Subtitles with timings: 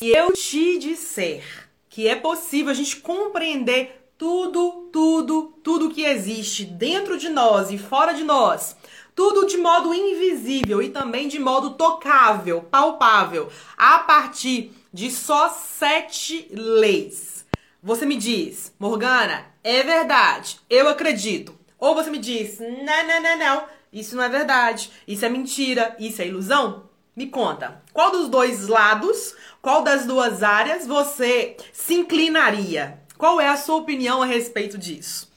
[0.00, 6.64] Se eu te disser que é possível a gente compreender tudo, tudo, tudo que existe
[6.64, 8.74] dentro de nós e fora de nós,
[9.14, 16.48] tudo de modo invisível e também de modo tocável, palpável, a partir de só sete
[16.50, 17.44] leis.
[17.82, 21.54] Você me diz, Morgana, é verdade, eu acredito.
[21.78, 25.94] Ou você me diz, não, não, não, não, isso não é verdade, isso é mentira,
[25.98, 26.88] isso é ilusão?
[27.16, 33.00] Me conta, qual dos dois lados, qual das duas áreas você se inclinaria?
[33.18, 35.30] Qual é a sua opinião a respeito disso?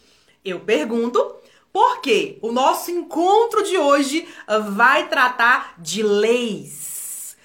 [0.45, 1.35] Eu pergunto
[1.71, 4.27] porque o nosso encontro de hoje
[4.71, 7.35] vai tratar de leis,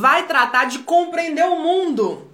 [0.00, 2.28] vai tratar de compreender o mundo,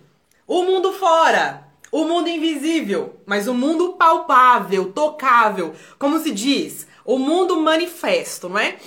[0.46, 7.18] o mundo fora, o mundo invisível, mas o mundo palpável, tocável, como se diz, o
[7.18, 8.78] mundo manifesto, não é?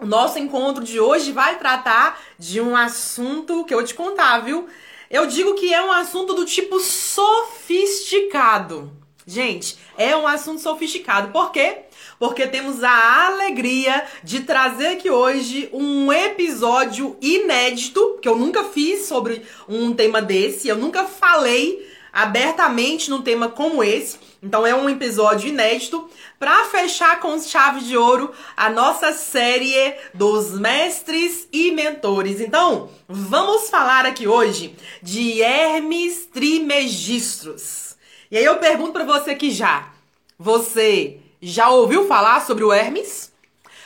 [0.00, 4.66] O nosso encontro de hoje vai tratar de um assunto que eu te contar, viu?
[5.10, 8.90] Eu digo que é um assunto do tipo sofisticado.
[9.26, 11.30] Gente, é um assunto sofisticado.
[11.32, 11.80] Por quê?
[12.18, 19.04] Porque temos a alegria de trazer aqui hoje um episódio inédito, que eu nunca fiz
[19.04, 24.29] sobre um tema desse, eu nunca falei abertamente num tema como esse.
[24.42, 30.58] Então é um episódio inédito para fechar com chave de ouro a nossa série dos
[30.58, 32.40] mestres e mentores.
[32.40, 37.96] Então, vamos falar aqui hoje de Hermes Trimegistros.
[38.30, 39.92] E aí eu pergunto para você aqui já,
[40.38, 43.30] você já ouviu falar sobre o Hermes?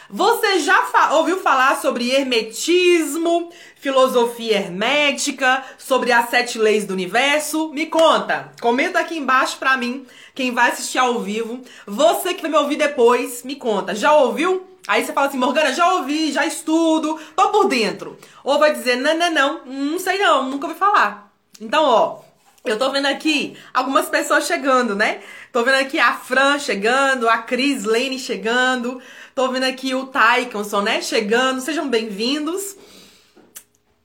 [0.08, 3.50] Você já fa ouviu falar sobre hermetismo,
[3.84, 7.68] filosofia hermética, sobre as sete leis do universo?
[7.68, 11.60] Me conta, comenta aqui embaixo pra mim, quem vai assistir ao vivo.
[11.86, 14.66] Você que vai me ouvir depois, me conta, já ouviu?
[14.88, 18.18] Aí você fala assim, Morgana, já ouvi, já estudo, tô por dentro.
[18.42, 21.30] Ou vai dizer, não, não, não, não sei não, nunca ouvi falar.
[21.60, 22.20] Então, ó,
[22.64, 25.20] eu tô vendo aqui algumas pessoas chegando, né?
[25.52, 29.02] Tô vendo aqui a Fran chegando, a Cris Lane chegando.
[29.34, 31.02] Tô vendo aqui o Taikonson, né?
[31.02, 31.60] Chegando.
[31.60, 32.76] Sejam bem-vindos.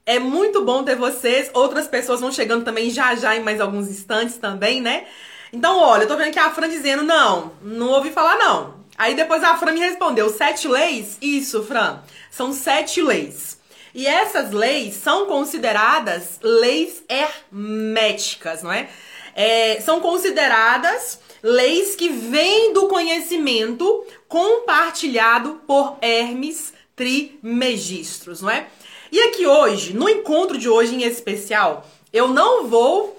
[0.10, 1.52] É muito bom ter vocês.
[1.54, 5.06] Outras pessoas vão chegando também já já em mais alguns instantes também, né?
[5.54, 8.74] Então, olha, eu tô vendo aqui a Fran dizendo, não, não ouvi falar não.
[8.98, 11.16] Aí depois a Fran me respondeu, sete leis?
[11.22, 13.60] Isso, Fran, são sete leis.
[13.94, 18.90] E essas leis são consideradas leis herméticas, não é?
[19.36, 28.66] é são consideradas leis que vêm do conhecimento compartilhado por Hermes Trimegistros, não é?
[29.12, 31.84] E aqui hoje, no encontro de hoje em especial,
[32.14, 33.18] eu não vou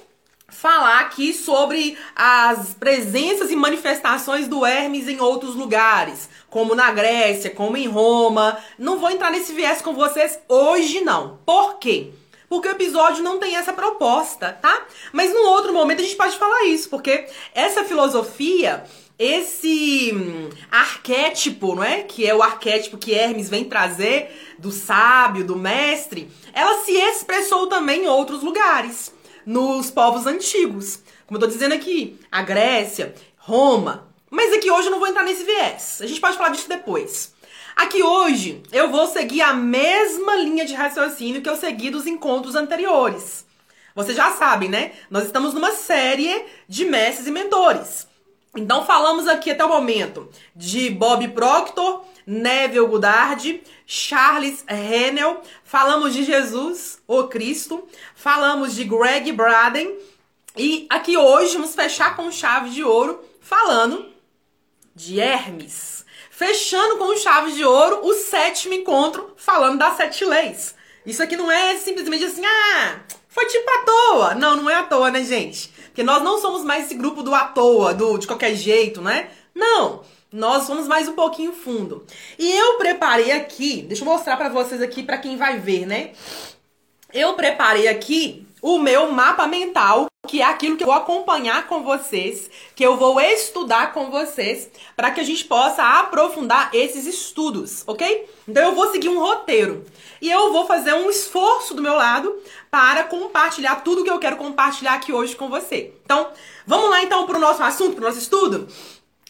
[0.49, 7.51] falar aqui sobre as presenças e manifestações do Hermes em outros lugares, como na Grécia,
[7.51, 8.57] como em Roma.
[8.79, 11.39] Não vou entrar nesse viés com vocês hoje não.
[11.45, 12.11] Por quê?
[12.49, 14.87] Porque o episódio não tem essa proposta, tá?
[15.13, 18.85] Mas num outro momento a gente pode falar isso, porque essa filosofia,
[19.21, 22.05] esse hum, arquétipo, não é?
[22.05, 27.67] Que é o arquétipo que Hermes vem trazer do sábio, do mestre, ela se expressou
[27.67, 29.13] também em outros lugares
[29.45, 31.01] nos povos antigos.
[31.27, 34.09] Como eu tô dizendo aqui, a Grécia, Roma.
[34.31, 35.99] Mas aqui hoje eu não vou entrar nesse viés.
[36.01, 37.35] A gente pode falar disso depois.
[37.77, 42.55] Aqui hoje eu vou seguir a mesma linha de raciocínio que eu segui dos encontros
[42.55, 43.45] anteriores.
[43.95, 44.93] Vocês já sabem, né?
[45.11, 48.09] Nós estamos numa série de mestres e mentores.
[48.57, 56.25] Então falamos aqui até o momento de Bob Proctor, Neville Goddard, Charles Hennel, falamos de
[56.25, 59.97] Jesus, o Cristo, falamos de Greg Braden
[60.57, 64.07] e aqui hoje vamos fechar com chave de ouro falando
[64.97, 66.05] de Hermes.
[66.29, 70.75] Fechando com chave de ouro o sétimo encontro falando das sete leis.
[71.07, 74.35] Isso aqui não é simplesmente assim, ah, foi tipo à toa.
[74.35, 75.73] Não, não é à toa, né, gente?
[76.01, 79.29] Porque nós não somos mais esse grupo do à toa, do de qualquer jeito, né?
[79.55, 80.03] Não
[80.33, 82.07] nós vamos mais um pouquinho fundo.
[82.39, 86.13] E eu preparei aqui, deixa eu mostrar para vocês aqui para quem vai ver, né?
[87.13, 91.83] Eu preparei aqui o meu mapa mental, que é aquilo que eu vou acompanhar com
[91.83, 97.83] vocês, que eu vou estudar com vocês, para que a gente possa aprofundar esses estudos,
[97.85, 98.31] ok?
[98.47, 99.85] Então eu vou seguir um roteiro
[100.23, 102.33] e eu vou fazer um esforço do meu lado
[102.71, 105.93] para compartilhar tudo que eu quero compartilhar aqui hoje com você.
[106.05, 106.29] Então,
[106.65, 108.69] vamos lá então para o nosso assunto, para o nosso estudo?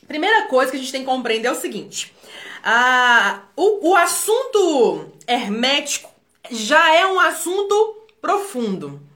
[0.07, 2.15] Primeira coisa que a gente tem que compreender é o seguinte:
[2.63, 6.11] ah, o, o assunto hermético
[6.51, 9.09] já é um assunto profundo.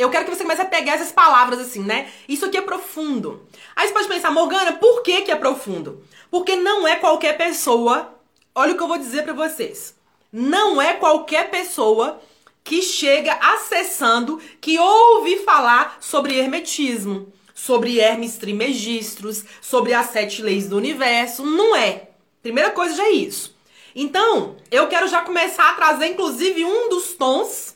[0.00, 2.10] Eu quero que você comece a pegar essas palavras assim, né?
[2.26, 3.46] Isso aqui é profundo.
[3.76, 6.02] Aí você pode pensar, Morgana, por que, que é profundo?
[6.30, 8.14] Porque não é qualquer pessoa.
[8.54, 9.94] Olha o que eu vou dizer para vocês.
[10.32, 12.18] Não é qualquer pessoa
[12.64, 20.66] que chega acessando, que ouve falar sobre hermetismo, sobre Hermes Trismegistros, sobre as sete leis
[20.66, 21.44] do universo.
[21.44, 22.08] Não é.
[22.42, 23.54] Primeira coisa já é isso.
[23.94, 27.74] Então, eu quero já começar a trazer, inclusive, um dos tons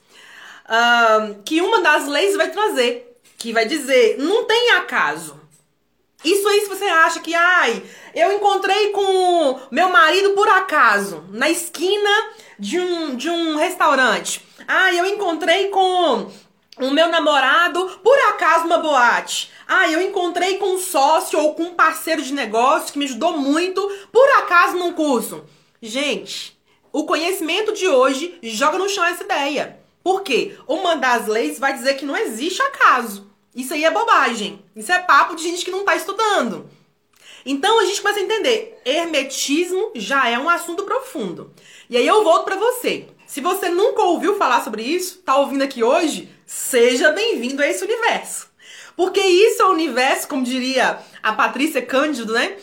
[0.65, 3.19] uh, que uma das leis vai trazer.
[3.39, 5.41] Que vai dizer, não tem acaso.
[6.25, 7.83] Isso aí, se você acha que, ai,
[8.15, 12.11] eu encontrei com meu marido por acaso, na esquina
[12.59, 14.43] de um, de um restaurante.
[14.67, 16.31] Ah, eu encontrei com
[16.81, 19.53] o meu namorado por acaso uma boate.
[19.69, 23.37] Ah, eu encontrei com um sócio ou com um parceiro de negócio que me ajudou
[23.37, 25.45] muito por acaso num curso.
[25.83, 26.59] Gente,
[26.91, 29.84] o conhecimento de hoje joga no chão essa ideia.
[30.05, 30.55] Por quê?
[30.69, 33.33] Uma das leis vai dizer que não existe acaso.
[33.55, 34.63] Isso aí é bobagem.
[34.77, 36.69] Isso é papo de gente que não está estudando.
[37.47, 41.53] Então a gente começa a entender, hermetismo já é um assunto profundo.
[41.89, 43.07] E aí eu volto para você.
[43.27, 47.83] Se você nunca ouviu falar sobre isso, tá ouvindo aqui hoje, seja bem-vindo a esse
[47.83, 48.49] universo.
[48.95, 52.57] Porque isso é o universo, como diria a Patrícia Cândido, né?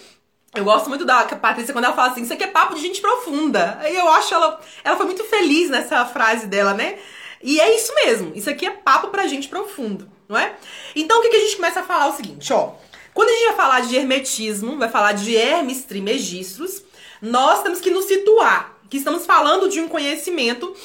[0.53, 3.01] Eu gosto muito da Patrícia quando ela fala assim, isso aqui é papo de gente
[3.01, 3.77] profunda.
[3.81, 6.99] Aí eu acho ela, ela foi muito feliz nessa frase dela, né?
[7.43, 10.55] E é isso mesmo, isso aqui é papo pra gente profundo, não é?
[10.95, 12.73] Então o que, que a gente começa a falar é o seguinte, ó.
[13.13, 16.83] Quando a gente vai falar de hermetismo, vai falar de Hermes Trismegistros,
[17.21, 20.75] nós temos que nos situar que estamos falando de um conhecimento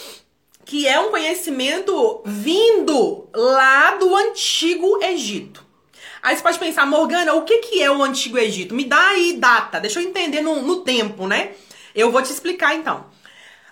[0.64, 5.64] que é um conhecimento vindo lá do antigo Egito.
[6.20, 8.74] Aí você pode pensar, Morgana, o que, que é o antigo Egito?
[8.74, 11.52] Me dá aí data, deixa eu entender no, no tempo, né?
[11.94, 13.06] Eu vou te explicar então.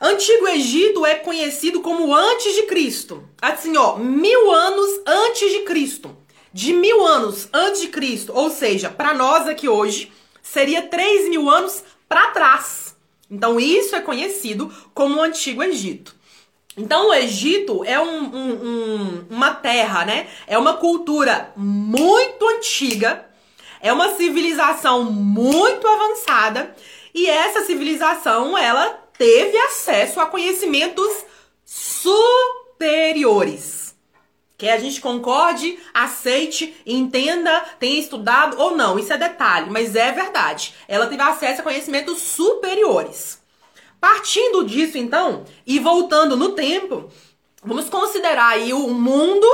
[0.01, 3.29] Antigo Egito é conhecido como antes de Cristo.
[3.41, 6.25] Assim, ó, mil anos antes de Cristo
[6.55, 11.51] de mil anos antes de Cristo, ou seja, para nós aqui hoje, seria três mil
[11.51, 12.97] anos para trás.
[13.29, 16.15] Então isso é conhecido como o Antigo Egito.
[16.77, 20.29] Então o Egito é um, um, um, uma terra, né?
[20.47, 23.29] É uma cultura muito antiga,
[23.81, 26.73] é uma civilização muito avançada
[27.13, 31.25] e essa civilização ela teve acesso a conhecimentos
[31.65, 33.83] superiores.
[34.57, 38.97] Que a gente concorde, aceite, entenda, tenha estudado ou não.
[38.99, 40.75] Isso é detalhe, mas é verdade.
[40.87, 43.43] Ela teve acesso a conhecimentos superiores.
[44.01, 47.11] Partindo disso, então, e voltando no tempo,
[47.65, 49.47] vamos considerar aí o mundo,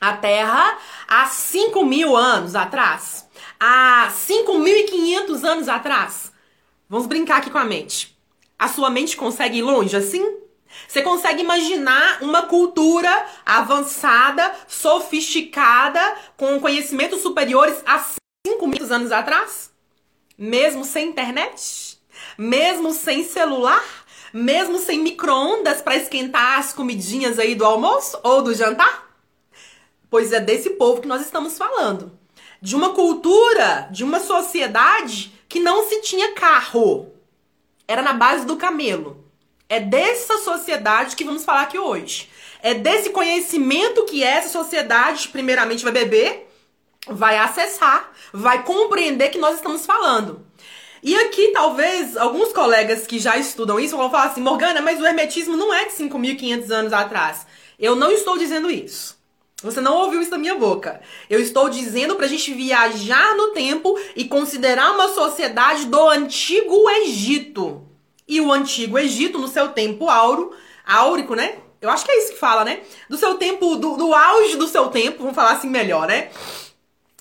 [0.00, 3.28] a Terra, há 5 mil anos atrás.
[3.60, 6.32] Há 5.500 anos atrás.
[6.88, 8.17] Vamos brincar aqui com a mente.
[8.58, 10.38] A sua mente consegue ir longe assim?
[10.86, 16.00] Você consegue imaginar uma cultura avançada, sofisticada,
[16.36, 18.04] com conhecimentos superiores há
[18.46, 19.70] 5 mil anos atrás?
[20.36, 21.98] Mesmo sem internet?
[22.36, 23.84] Mesmo sem celular?
[24.32, 29.08] Mesmo sem micro-ondas para esquentar as comidinhas aí do almoço ou do jantar?
[30.10, 32.18] Pois é desse povo que nós estamos falando.
[32.60, 37.17] De uma cultura, de uma sociedade que não se tinha carro.
[37.88, 39.24] Era na base do camelo.
[39.68, 42.28] É dessa sociedade que vamos falar aqui hoje.
[42.62, 46.48] É desse conhecimento que essa sociedade, primeiramente, vai beber,
[47.06, 50.46] vai acessar, vai compreender que nós estamos falando.
[51.02, 55.06] E aqui, talvez, alguns colegas que já estudam isso vão falar assim: Morgana, mas o
[55.06, 57.46] hermetismo não é de 5.500 anos atrás.
[57.78, 59.17] Eu não estou dizendo isso.
[59.62, 61.00] Você não ouviu isso da minha boca.
[61.28, 66.88] Eu estou dizendo para a gente viajar no tempo e considerar uma sociedade do antigo
[66.88, 67.84] Egito.
[68.26, 71.56] E o antigo Egito, no seu tempo áurico, né?
[71.80, 72.80] Eu acho que é isso que fala, né?
[73.08, 76.30] Do seu tempo, do, do auge do seu tempo, vamos falar assim melhor, né?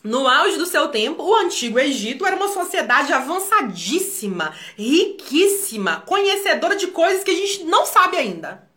[0.04, 6.88] No auge do seu tempo, o antigo Egito era uma sociedade avançadíssima, riquíssima, conhecedora de
[6.88, 8.68] coisas que a gente não sabe ainda.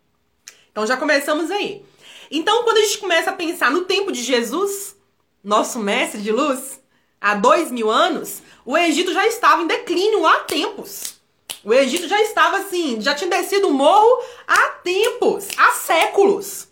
[0.73, 1.85] Então já começamos aí.
[2.31, 4.95] Então, quando a gente começa a pensar no tempo de Jesus,
[5.43, 6.81] nosso mestre de luz,
[7.21, 11.21] há dois mil anos, o Egito já estava em declínio há tempos.
[11.65, 16.69] O Egito já estava assim, já tinha descido o morro há tempos, há séculos.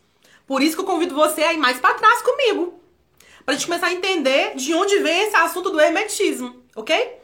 [0.46, 2.80] Por isso que eu convido você a ir mais para trás comigo.
[3.44, 7.18] Pra gente começar a entender de onde vem esse assunto do hermetismo, ok?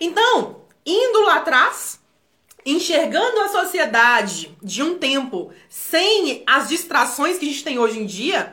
[0.00, 1.99] Então, indo lá atrás,
[2.64, 8.06] enxergando a sociedade de um tempo sem as distrações que a gente tem hoje em
[8.06, 8.52] dia,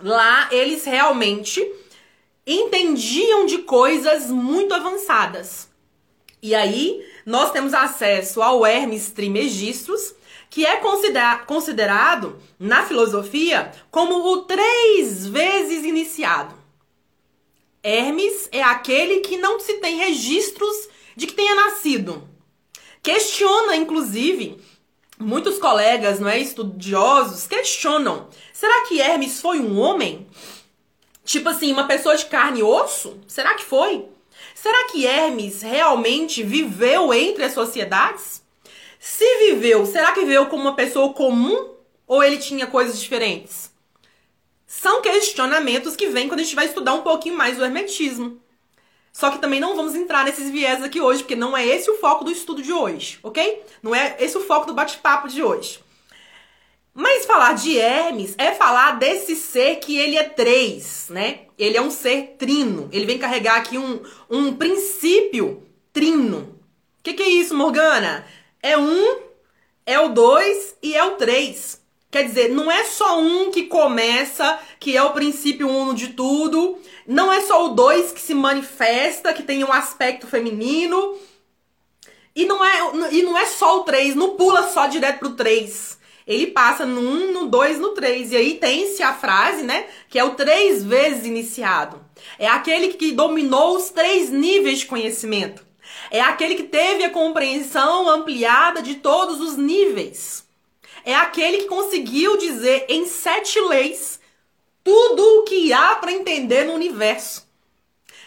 [0.00, 1.64] lá eles realmente
[2.46, 5.68] entendiam de coisas muito avançadas.
[6.40, 10.14] E aí, nós temos acesso ao Hermes Trismegistros,
[10.48, 16.54] que é considera considerado na filosofia como o três vezes iniciado.
[17.82, 22.26] Hermes é aquele que não se tem registros de que tenha nascido.
[23.02, 24.60] Questiona, inclusive,
[25.18, 30.26] muitos colegas, não é, estudiosos questionam: será que Hermes foi um homem?
[31.24, 33.18] Tipo assim, uma pessoa de carne e osso?
[33.26, 34.06] Será que foi?
[34.54, 38.42] Será que Hermes realmente viveu entre as sociedades?
[38.98, 41.74] Se viveu, será que viveu como uma pessoa comum
[42.06, 43.70] ou ele tinha coisas diferentes?
[44.66, 48.40] São questionamentos que vêm quando a gente vai estudar um pouquinho mais o hermetismo.
[49.12, 51.98] Só que também não vamos entrar nesses viés aqui hoje, porque não é esse o
[51.98, 53.62] foco do estudo de hoje, ok?
[53.82, 55.80] Não é esse o foco do bate-papo de hoje.
[56.94, 61.42] Mas falar de Hermes é falar desse ser que ele é três, né?
[61.56, 62.88] Ele é um ser trino.
[62.90, 65.62] Ele vem carregar aqui um, um princípio
[65.92, 66.58] trino.
[66.98, 68.26] O que, que é isso, Morgana?
[68.60, 69.16] É um,
[69.86, 71.80] é o dois e é o três.
[72.10, 76.78] Quer dizer, não é só um que começa, que é o princípio uno de tudo.
[77.08, 81.16] Não é só o dois que se manifesta, que tem um aspecto feminino.
[82.36, 85.98] E não é, e não é só o três, não pula só direto pro três
[86.28, 88.32] ele passa no 1, no 2, no 3.
[88.32, 89.86] E aí tem-se a frase, né?
[90.10, 92.04] Que é o três vezes iniciado.
[92.38, 95.66] É aquele que dominou os três níveis de conhecimento.
[96.10, 100.46] É aquele que teve a compreensão ampliada de todos os níveis.
[101.02, 104.17] É aquele que conseguiu dizer em sete leis
[104.88, 107.46] tudo o que há para entender no universo.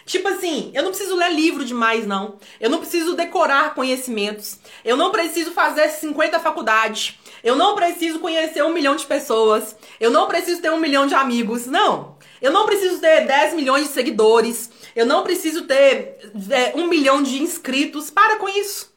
[0.06, 2.38] Tipo assim, eu não preciso ler livro demais, não.
[2.60, 4.60] Eu não preciso decorar conhecimentos.
[4.84, 7.18] Eu não preciso fazer 50 faculdades.
[7.42, 9.74] Eu não preciso conhecer um milhão de pessoas.
[9.98, 11.66] Eu não preciso ter um milhão de amigos.
[11.66, 12.16] Não.
[12.40, 14.70] Eu não preciso ter 10 milhões de seguidores.
[14.94, 18.08] Eu não preciso ter é, um milhão de inscritos.
[18.08, 18.94] Para com isso.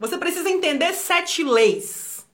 [0.00, 2.26] Você precisa entender sete leis.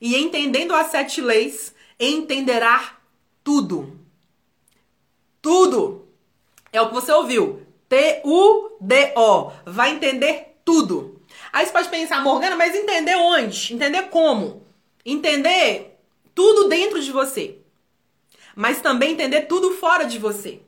[0.00, 2.93] E entendendo as sete leis, entenderá
[3.44, 4.00] tudo.
[5.40, 6.08] Tudo.
[6.72, 7.64] É o que você ouviu.
[7.88, 9.52] T-U-D-O.
[9.64, 11.20] Vai entender tudo.
[11.52, 13.74] Aí você pode pensar, Morgana, mas entender onde?
[13.74, 14.64] Entender como?
[15.04, 15.98] entender
[16.34, 17.58] tudo dentro de você,
[18.56, 20.60] mas também entender tudo fora de você.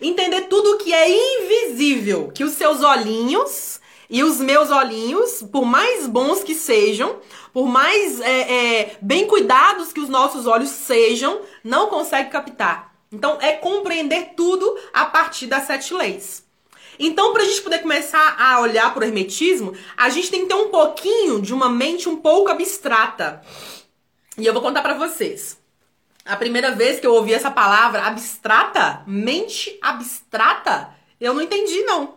[0.00, 6.06] Entender tudo que é invisível, que os seus olhinhos e os meus olhinhos, por mais
[6.06, 7.18] bons que sejam,
[7.52, 12.94] por mais é, é, bem cuidados que os nossos olhos sejam, não consegue captar.
[13.10, 16.44] Então, é compreender tudo a partir das sete leis.
[16.98, 20.48] Então, para a gente poder começar a olhar para o hermetismo, a gente tem que
[20.48, 23.40] ter um pouquinho de uma mente um pouco abstrata.
[24.36, 25.58] E eu vou contar para vocês.
[26.24, 32.14] A primeira vez que eu ouvi essa palavra abstrata, mente abstrata, eu não entendi não.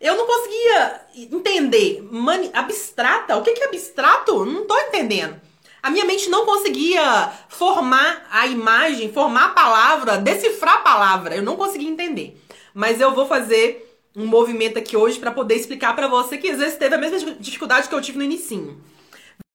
[0.00, 2.02] Eu não conseguia entender.
[2.10, 3.36] Mani, abstrata?
[3.36, 4.44] O que é abstrato?
[4.44, 5.40] Não tô entendendo.
[5.82, 11.36] A minha mente não conseguia formar a imagem, formar a palavra, decifrar a palavra.
[11.36, 12.40] Eu não conseguia entender.
[12.74, 16.58] Mas eu vou fazer um movimento aqui hoje para poder explicar para você que às
[16.58, 18.82] vezes teve a mesma dificuldade que eu tive no inicinho.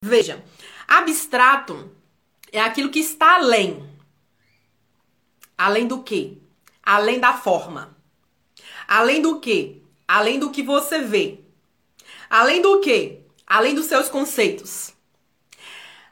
[0.02, 0.44] Veja,
[0.88, 1.92] abstrato
[2.52, 3.88] é aquilo que está além.
[5.58, 6.42] Além do que?
[6.82, 7.96] Além da forma.
[8.88, 9.83] Além do que?
[10.08, 11.40] Além do que você vê.
[12.30, 13.20] Além do que?
[13.46, 14.94] Além dos seus conceitos.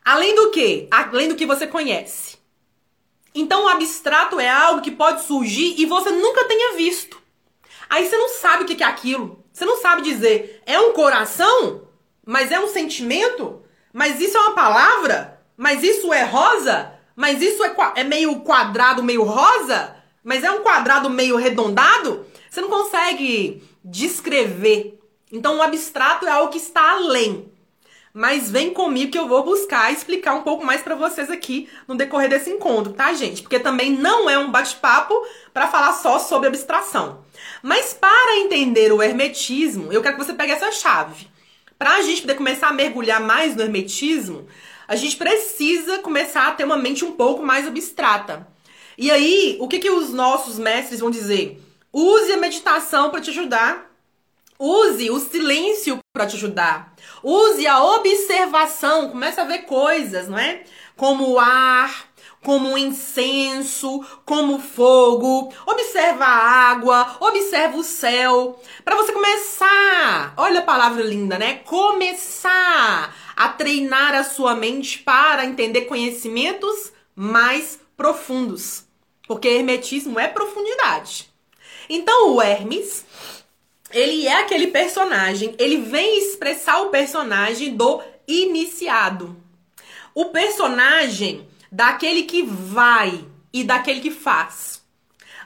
[0.04, 0.88] Além do que?
[0.92, 2.38] Além do que você conhece.
[3.34, 7.22] Então, o abstrato é algo que pode surgir e você nunca tenha visto.
[7.90, 9.44] Aí você não sabe o que é aquilo.
[9.52, 11.88] Você não sabe dizer, é um coração?
[12.26, 13.62] Mas é um sentimento?
[13.94, 15.42] Mas isso é uma palavra?
[15.58, 16.94] Mas isso é rosa?
[17.16, 19.96] Mas isso é, é meio quadrado, meio rosa?
[20.24, 22.26] Mas é um quadrado meio arredondado?
[22.50, 25.00] Você não consegue descrever.
[25.32, 27.52] Então, o abstrato é algo que está além.
[28.14, 31.96] Mas vem comigo que eu vou buscar explicar um pouco mais para vocês aqui no
[31.96, 33.42] decorrer desse encontro, tá, gente?
[33.42, 35.14] Porque também não é um bate-papo
[35.54, 37.24] para falar só sobre abstração.
[37.64, 41.28] Mas para entender o hermetismo, eu quero que você pegue essa chave.
[41.80, 44.46] Para a gente poder começar a mergulhar mais no hermetismo,
[44.88, 48.46] a gente precisa começar a ter uma mente um pouco mais abstrata.
[48.98, 51.62] E aí, o que, que os nossos mestres vão dizer?
[51.94, 53.92] Use a meditação para te ajudar.
[54.58, 56.94] Use o silêncio para te ajudar.
[57.24, 60.64] Use a observação, comece a ver coisas, não é?
[60.96, 62.06] Como o ar,
[62.44, 65.52] como incenso, como fogo.
[65.66, 70.34] Observa a água, observa o céu, para você começar.
[70.38, 71.56] Olha a palavra linda, né?
[71.66, 78.86] Começar a treinar a sua mente para entender conhecimentos mais profundos.
[79.28, 81.31] Porque hermetismo é profundidade.
[81.94, 83.06] Então o Hermes,
[83.92, 89.36] ele é aquele personagem, ele vem expressar o personagem do iniciado.
[90.16, 94.82] O personagem daquele que vai e daquele que faz.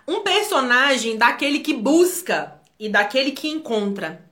[0.08, 4.24] Um personagem daquele que busca e daquele que encontra.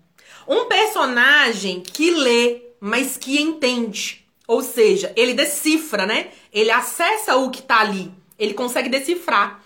[0.48, 4.24] Um personagem que lê, mas que entende.
[4.48, 6.28] Ou seja, ele decifra, né?
[6.52, 8.12] Ele acessa o que tá ali.
[8.38, 9.63] Ele consegue decifrar.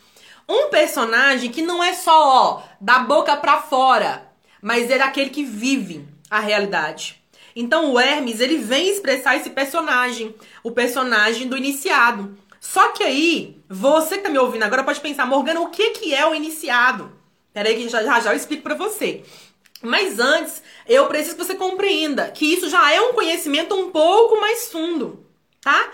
[0.47, 5.43] Um personagem que não é só ó, da boca para fora, mas é aquele que
[5.43, 7.21] vive a realidade.
[7.55, 12.37] Então o Hermes, ele vem expressar esse personagem, o personagem do iniciado.
[12.59, 16.13] Só que aí, você que tá me ouvindo agora pode pensar, Morgana, o que que
[16.13, 17.11] é o iniciado?
[17.53, 19.23] Peraí que já já, já eu explico para você.
[19.81, 24.39] Mas antes, eu preciso que você compreenda que isso já é um conhecimento um pouco
[24.39, 25.25] mais fundo,
[25.61, 25.91] tá?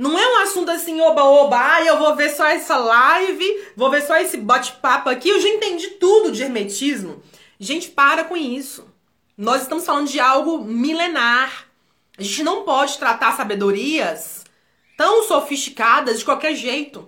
[0.00, 3.90] Não é um assunto assim, oba, oba, ah, eu vou ver só essa live, vou
[3.90, 7.22] ver só esse bate-papo aqui, eu já entendi tudo de hermetismo.
[7.58, 8.86] Gente, para com isso.
[9.36, 11.66] Nós estamos falando de algo milenar.
[12.16, 14.42] A gente não pode tratar sabedorias
[14.96, 17.06] tão sofisticadas de qualquer jeito.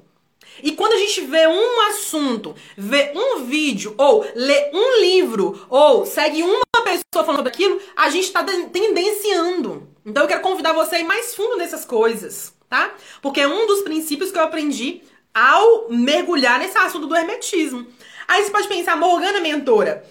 [0.63, 6.05] E quando a gente vê um assunto, vê um vídeo, ou lê um livro, ou
[6.05, 9.89] segue uma pessoa falando sobre aquilo, a gente está tendenciando.
[10.05, 12.95] Então eu quero convidar você a ir mais fundo nessas coisas, tá?
[13.21, 15.03] Porque é um dos princípios que eu aprendi
[15.35, 17.87] ao mergulhar nesse assunto do hermetismo.
[18.27, 20.03] Aí você pode pensar, Morgana mentora,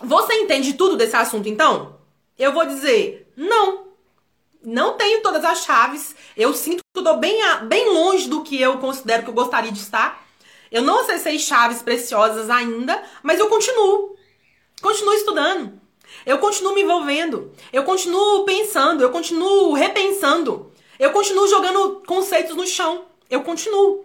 [0.00, 2.00] você entende tudo desse assunto então?
[2.36, 3.90] Eu vou dizer, não.
[4.60, 6.16] Não tenho todas as chaves.
[6.36, 7.38] Eu sinto que estou bem,
[7.68, 10.26] bem longe do que eu considero que eu gostaria de estar.
[10.68, 14.16] Eu não acessei chaves preciosas ainda, mas eu continuo.
[14.82, 15.80] Continuo estudando.
[16.26, 17.52] Eu continuo me envolvendo.
[17.72, 19.00] Eu continuo pensando.
[19.00, 20.69] Eu continuo repensando.
[21.00, 23.06] Eu continuo jogando conceitos no chão.
[23.30, 24.04] Eu continuo.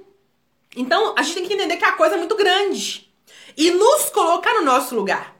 [0.73, 3.13] Então, a gente tem que entender que a coisa é muito grande.
[3.57, 5.35] E nos colocar no nosso lugar.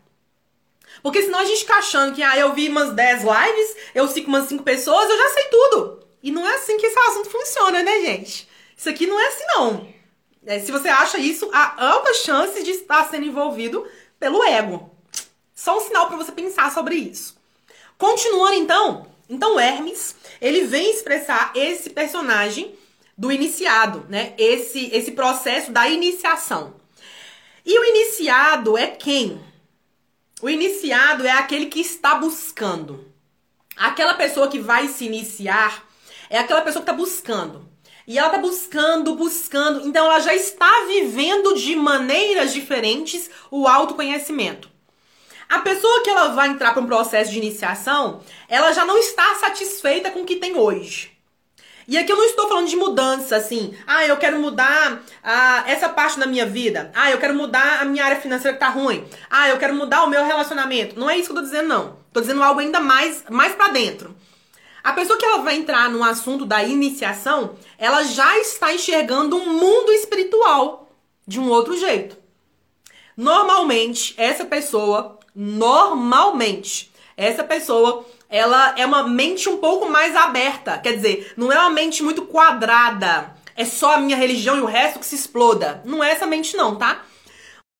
[1.01, 4.27] Porque senão a gente fica achando que, ah, eu vi umas 10 lives, eu sigo
[4.27, 6.05] umas 5 pessoas, eu já sei tudo.
[6.21, 8.50] E não é assim que esse assunto funciona, né, gente?
[8.75, 9.88] Isso aqui não é assim, não.
[10.45, 13.88] É, se você acha isso, há alta chance de estar sendo envolvido
[14.19, 14.91] pelo ego.
[15.55, 17.38] Só um sinal para você pensar sobre isso.
[17.97, 22.75] Continuando então, então Hermes, ele vem expressar esse personagem
[23.17, 24.34] do iniciado, né?
[24.38, 26.75] Esse esse processo da iniciação.
[27.65, 29.42] E o iniciado é quem?
[30.42, 33.11] O iniciado é aquele que está buscando.
[33.75, 35.83] Aquela pessoa que vai se iniciar
[36.29, 37.68] é aquela pessoa que está buscando.
[38.07, 39.88] E ela está buscando, buscando.
[39.88, 44.70] Então ela já está vivendo de maneiras diferentes o autoconhecimento.
[45.48, 49.36] A pessoa que ela vai entrar para um processo de iniciação, ela já não está
[49.36, 51.16] satisfeita com o que tem hoje.
[51.88, 53.75] E aqui eu não estou falando de mudança, assim.
[53.86, 56.92] Ah, eu quero mudar ah, essa parte da minha vida.
[56.96, 59.05] Ah, eu quero mudar a minha área financeira que tá ruim.
[59.29, 61.00] Ah, eu quero mudar o meu relacionamento.
[61.00, 62.00] Não é isso que eu tô dizendo, não.
[62.12, 64.16] Tô dizendo algo ainda mais, mais para dentro.
[64.84, 69.53] A pessoa que ela vai entrar no assunto da iniciação, ela já está enxergando um
[69.53, 70.92] mundo espiritual
[71.27, 72.18] de um outro jeito.
[73.16, 80.77] Normalmente, essa pessoa, normalmente, essa pessoa ela é uma mente um pouco mais aberta.
[80.77, 83.35] Quer dizer, não é uma mente muito quadrada.
[83.55, 85.81] É só a minha religião e o resto que se exploda.
[85.85, 87.05] Não é essa mente, não, tá?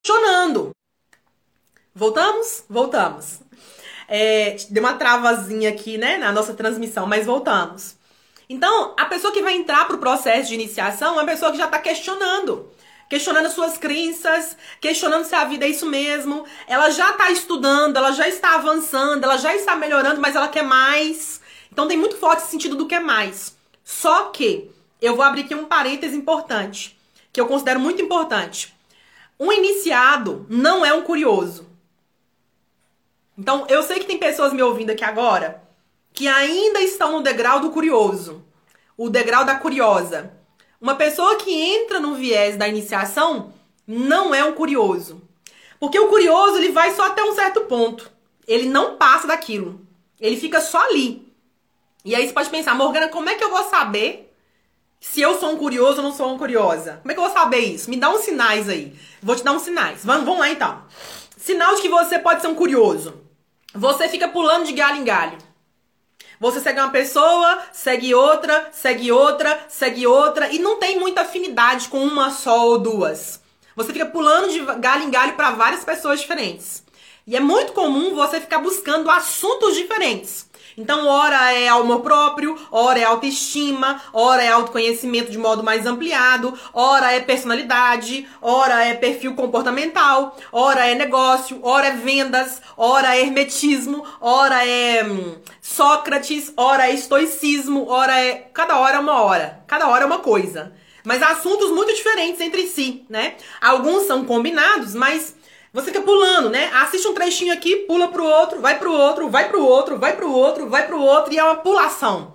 [0.06, 0.72] Funcionando.
[1.94, 2.64] Voltamos?
[2.70, 3.40] Voltamos.
[4.08, 7.96] É, deu uma travazinha aqui, né, na nossa transmissão, mas voltamos.
[8.48, 11.66] Então, a pessoa que vai entrar pro processo de iniciação é uma pessoa que já
[11.66, 12.70] está questionando
[13.10, 16.46] questionando suas crenças, questionando se a vida é isso mesmo.
[16.68, 20.64] Ela já está estudando, ela já está avançando, ela já está melhorando, mas ela quer
[20.64, 21.42] mais.
[21.72, 23.56] Então tem muito forte sentido do que é mais.
[23.84, 26.98] Só que eu vou abrir aqui um parêntese importante,
[27.32, 28.74] que eu considero muito importante.
[29.40, 31.68] Um iniciado não é um curioso.
[33.38, 35.62] Então, eu sei que tem pessoas me ouvindo aqui agora
[36.14, 38.46] que ainda estão no degrau do curioso,
[38.98, 40.32] o degrau da curiosa.
[40.86, 43.52] Uma pessoa que entra no viés da iniciação
[43.88, 45.20] não é um curioso.
[45.80, 48.08] Porque o curioso, ele vai só até um certo ponto.
[48.48, 49.82] Ele não passa daquilo.
[50.22, 51.28] Ele fica só ali.
[52.06, 54.32] E aí você pode pensar, Morgana, como é que eu vou saber
[55.00, 57.00] se eu sou um curioso ou não sou uma curiosa?
[57.02, 57.90] Como é que eu vou saber isso?
[57.90, 58.96] Me dá uns sinais aí.
[59.24, 60.06] Vou te dar uns sinais.
[60.06, 60.84] Vamos, vamos lá então.
[61.36, 63.24] Sinal de que você pode ser um curioso.
[63.74, 65.40] Você fica pulando de galho em galho.
[66.40, 71.88] Você segue uma pessoa, segue outra, segue outra, segue outra e não tem muita afinidade
[71.88, 73.40] com uma só ou duas.
[73.76, 76.84] Você fica pulando de galho em galho para várias pessoas diferentes.
[77.28, 80.48] E é muito comum você ficar buscando assuntos diferentes.
[80.78, 86.54] Então, ora é amor próprio, ora é autoestima, ora é autoconhecimento de modo mais ampliado,
[86.74, 93.22] ora é personalidade, ora é perfil comportamental, ora é negócio, ora é vendas, ora é
[93.22, 98.50] hermetismo, ora é hum, Sócrates, ora é estoicismo, ora é.
[98.54, 100.74] Cada hora é uma hora, cada hora é uma coisa.
[101.04, 103.36] Mas assuntos muito diferentes entre si, né?
[103.62, 105.35] Alguns são combinados, mas
[105.76, 106.72] você fica pulando, né?
[106.74, 110.32] Assiste um trechinho aqui, pula pro outro, vai pro outro, vai pro outro, vai pro
[110.32, 112.34] outro, vai pro outro, e é uma pulação.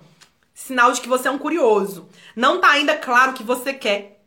[0.53, 2.07] Sinal de que você é um curioso.
[2.35, 4.23] Não tá ainda claro o que você quer.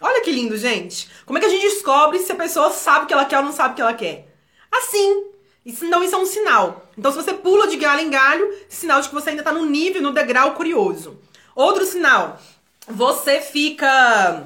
[0.00, 1.08] Olha que lindo, gente.
[1.24, 3.44] Como é que a gente descobre se a pessoa sabe o que ela quer ou
[3.44, 4.34] não sabe o que ela quer?
[4.72, 5.26] Assim.
[5.64, 6.90] Então isso é um sinal.
[6.98, 9.64] Então se você pula de galho em galho, sinal de que você ainda tá no
[9.64, 11.20] nível, no degrau curioso.
[11.54, 12.40] Outro sinal.
[12.88, 14.44] Você fica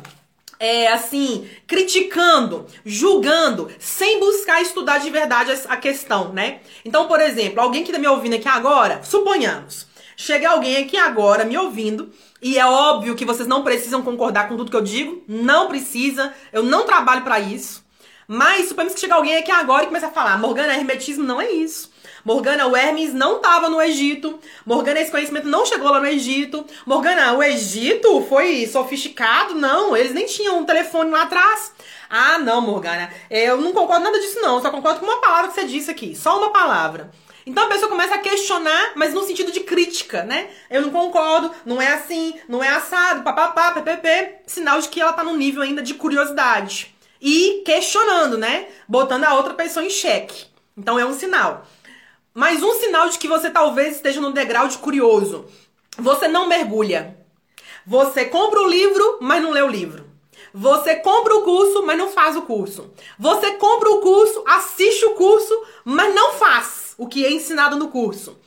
[0.60, 6.60] é, assim, criticando, julgando, sem buscar estudar de verdade a questão, né?
[6.84, 11.46] Então, por exemplo, alguém que tá me ouvindo aqui agora, suponhamos, chega alguém aqui agora
[11.46, 12.10] me ouvindo,
[12.42, 16.34] e é óbvio que vocês não precisam concordar com tudo que eu digo, não precisa,
[16.52, 17.82] eu não trabalho para isso.
[18.28, 21.50] Mas suponhamos que chega alguém aqui agora e começa a falar, Morgana, hermetismo não é
[21.50, 21.89] isso.
[22.24, 24.38] Morgana, o Hermes não estava no Egito.
[24.64, 26.64] Morgana, esse conhecimento não chegou lá no Egito.
[26.86, 29.54] Morgana, o Egito foi sofisticado?
[29.54, 31.72] Não, eles nem tinham um telefone lá atrás.
[32.08, 34.60] Ah, não, Morgana, eu não concordo nada disso não.
[34.60, 36.14] Só concordo com uma palavra que você disse aqui.
[36.14, 37.10] Só uma palavra.
[37.46, 40.50] Então a pessoa começa a questionar, mas no sentido de crítica, né?
[40.70, 44.42] Eu não concordo, não é assim, não é assado, papapá, ppp.
[44.46, 46.94] Sinal de que ela tá num nível ainda de curiosidade.
[47.20, 48.66] E questionando, né?
[48.86, 50.46] Botando a outra pessoa em xeque.
[50.76, 51.66] Então é um sinal.
[52.32, 55.46] Mais um sinal de que você talvez esteja no degrau de curioso.
[55.98, 57.18] Você não mergulha.
[57.84, 60.06] Você compra o livro, mas não lê o livro.
[60.54, 62.92] Você compra o curso, mas não faz o curso.
[63.18, 67.88] Você compra o curso, assiste o curso, mas não faz o que é ensinado no
[67.88, 68.38] curso.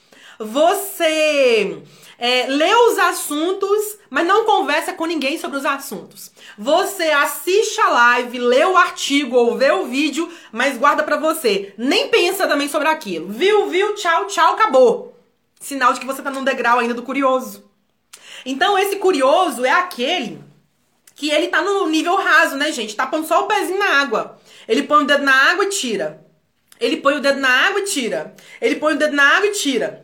[0.44, 1.82] Você
[2.18, 6.32] é, lê os assuntos, mas não conversa com ninguém sobre os assuntos.
[6.58, 11.74] Você assiste a live, lê o artigo ou vê o vídeo, mas guarda para você.
[11.78, 13.28] Nem pensa também sobre aquilo.
[13.30, 15.18] Viu, viu, tchau, tchau, acabou.
[15.60, 17.70] Sinal de que você tá num degrau ainda do curioso.
[18.46, 20.44] Então, esse curioso é aquele
[21.16, 22.96] que ele tá no nível raso, né, gente?
[22.96, 24.40] Tá pondo só o pezinho na água.
[24.68, 26.26] Ele põe o dedo na água e tira.
[26.80, 28.36] Ele põe o dedo na água e tira.
[28.60, 30.03] Ele põe o dedo na água e tira.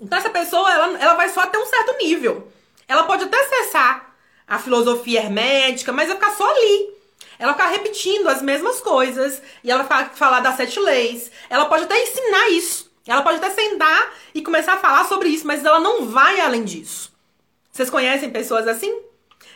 [0.00, 2.50] Então, essa pessoa, ela, ela vai só até um certo nível.
[2.86, 4.14] Ela pode até acessar
[4.46, 6.90] a filosofia hermética, mas vai ficar só ali.
[7.38, 11.30] Ela vai ficar repetindo as mesmas coisas e ela vai falar das sete leis.
[11.50, 12.90] Ela pode até ensinar isso.
[13.06, 16.64] Ela pode até sentar e começar a falar sobre isso, mas ela não vai além
[16.64, 17.12] disso.
[17.72, 19.00] Vocês conhecem pessoas assim?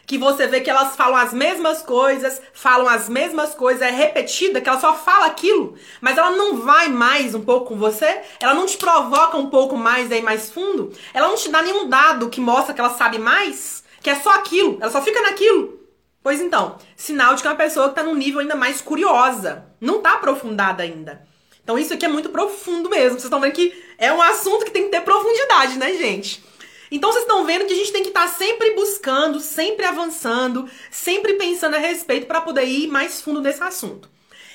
[0.07, 4.61] Que você vê que elas falam as mesmas coisas, falam as mesmas coisas, é repetida,
[4.61, 8.53] que ela só fala aquilo, mas ela não vai mais um pouco com você, ela
[8.53, 12.29] não te provoca um pouco mais aí mais fundo, ela não te dá nenhum dado
[12.29, 15.81] que mostra que ela sabe mais que é só aquilo, ela só fica naquilo.
[16.23, 19.65] Pois então, sinal de que é uma pessoa que está num nível ainda mais curiosa,
[19.81, 21.27] não está aprofundada ainda.
[21.62, 23.12] Então isso aqui é muito profundo mesmo.
[23.12, 26.45] Vocês estão vendo que é um assunto que tem que ter profundidade, né, gente?
[26.93, 30.69] Então vocês estão vendo que a gente tem que estar tá sempre buscando, sempre avançando,
[30.91, 34.09] sempre pensando a respeito para poder ir mais fundo nesse assunto.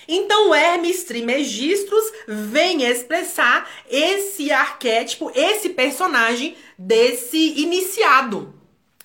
[0.08, 8.58] Então, Hermes Trismegistus vem expressar esse arquétipo, esse personagem desse iniciado,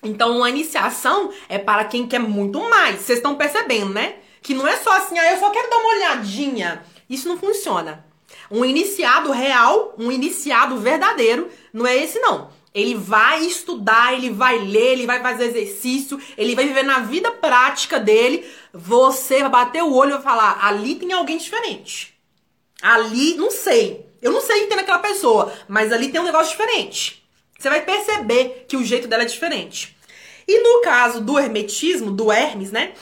[0.03, 2.99] então, a iniciação é para quem quer muito mais.
[2.99, 4.15] Vocês estão percebendo, né?
[4.41, 6.83] Que não é só assim, ah, eu só quero dar uma olhadinha.
[7.09, 8.05] Isso não funciona.
[8.51, 12.49] Um iniciado real, um iniciado verdadeiro, não é esse não.
[12.73, 17.29] Ele vai estudar, ele vai ler, ele vai fazer exercício, ele vai viver na vida
[17.29, 18.49] prática dele.
[18.73, 22.13] Você vai bater o olho e vai falar: ali tem alguém diferente.
[22.81, 24.05] Ali, não sei.
[24.21, 27.23] Eu não sei quem tem naquela pessoa, mas ali tem um negócio diferente.
[27.59, 29.95] Você vai perceber que o jeito dela é diferente.
[30.47, 32.93] E no caso do hermetismo, do Hermes, né?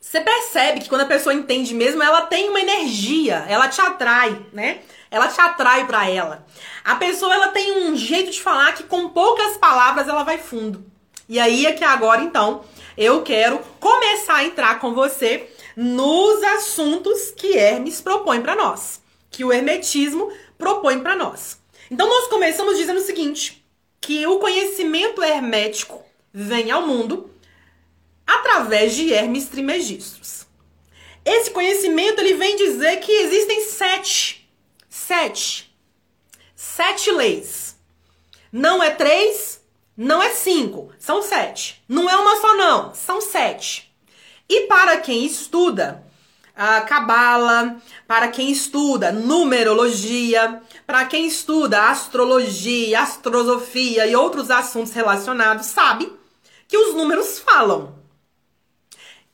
[0.00, 4.38] Você percebe que quando a pessoa entende mesmo, ela tem uma energia, ela te atrai,
[4.52, 4.80] né?
[5.14, 6.44] Ela te atrai para ela.
[6.84, 10.84] A pessoa ela tem um jeito de falar que com poucas palavras ela vai fundo.
[11.28, 12.64] E aí é que agora então
[12.98, 19.00] eu quero começar a entrar com você nos assuntos que Hermes propõe para nós,
[19.30, 21.60] que o hermetismo propõe para nós.
[21.88, 23.64] Então nós começamos dizendo o seguinte,
[24.00, 27.30] que o conhecimento hermético vem ao mundo
[28.26, 30.44] através de Hermes Trismegistus.
[31.24, 34.43] Esse conhecimento ele vem dizer que existem sete,
[34.94, 35.76] sete,
[36.54, 37.76] sete leis.
[38.52, 39.60] Não é três,
[39.96, 41.82] não é cinco, são sete.
[41.88, 43.92] Não é uma só não, são sete.
[44.48, 46.06] E para quem estuda
[46.54, 47.76] a cabala,
[48.06, 56.10] para quem estuda numerologia, para quem estuda astrologia, astrosofia e outros assuntos relacionados, sabe
[56.68, 57.98] que os números falam.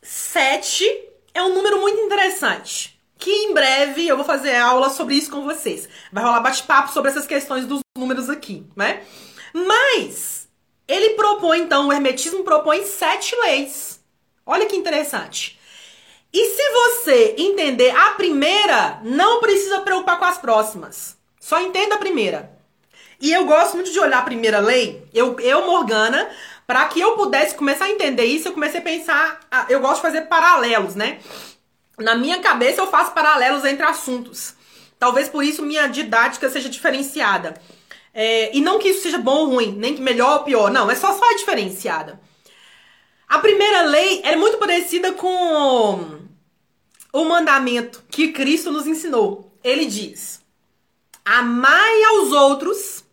[0.00, 0.86] Sete
[1.34, 2.89] é um número muito interessante.
[3.20, 5.88] Que em breve eu vou fazer aula sobre isso com vocês.
[6.10, 9.02] Vai rolar bate-papo sobre essas questões dos números aqui, né?
[9.52, 10.48] Mas
[10.88, 14.00] ele propõe, então, o Hermetismo propõe sete leis.
[14.44, 15.60] Olha que interessante.
[16.32, 21.16] E se você entender a primeira, não precisa preocupar com as próximas.
[21.38, 22.50] Só entenda a primeira.
[23.20, 26.30] E eu gosto muito de olhar a primeira lei, eu, eu Morgana,
[26.66, 30.02] para que eu pudesse começar a entender isso, eu comecei a pensar, eu gosto de
[30.02, 31.20] fazer paralelos, né?
[32.00, 34.54] Na minha cabeça eu faço paralelos entre assuntos.
[34.98, 37.60] Talvez por isso minha didática seja diferenciada.
[38.12, 40.90] É, e não que isso seja bom ou ruim, nem que melhor ou pior, não,
[40.90, 42.20] é só só diferenciada.
[43.28, 46.20] A primeira lei é muito parecida com
[47.12, 49.56] o mandamento que Cristo nos ensinou.
[49.62, 50.40] Ele diz:
[51.24, 53.04] Amai aos outros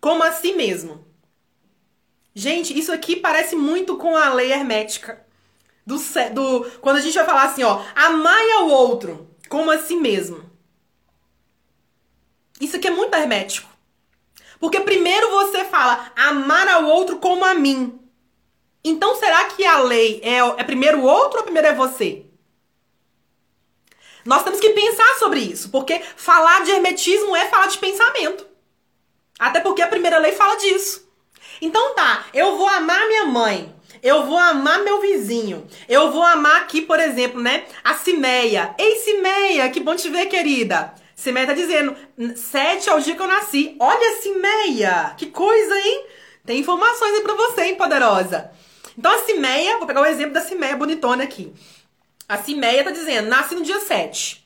[0.00, 1.04] como a si mesmo.
[2.34, 5.24] Gente, isso aqui parece muito com a lei hermética.
[5.84, 5.96] Do,
[6.32, 10.50] do, quando a gente vai falar assim, ó, amai ao outro como a si mesmo.
[12.60, 13.68] Isso aqui é muito hermético.
[14.60, 17.98] Porque primeiro você fala amar ao outro como a mim.
[18.84, 22.26] Então será que a lei é, é primeiro o outro ou primeiro é você?
[24.24, 28.46] Nós temos que pensar sobre isso, porque falar de hermetismo é falar de pensamento.
[29.38, 31.10] Até porque a primeira lei fala disso.
[31.60, 36.62] Então tá, eu vou amar minha mãe, eu vou amar meu vizinho, eu vou amar
[36.62, 38.74] aqui, por exemplo, né, a Cimeia.
[38.76, 40.92] Ei, Cimeia, que bom te ver, querida.
[41.14, 41.94] Cimeia tá dizendo,
[42.34, 43.76] sete é o dia que eu nasci.
[43.78, 46.06] Olha, Cimeia, que coisa, hein?
[46.44, 48.50] Tem informações aí pra você, hein, poderosa.
[48.98, 51.52] Então a Cimeia, vou pegar o exemplo da Cimeia bonitona aqui.
[52.28, 54.42] A Cimeia tá dizendo, nasce no dia 7.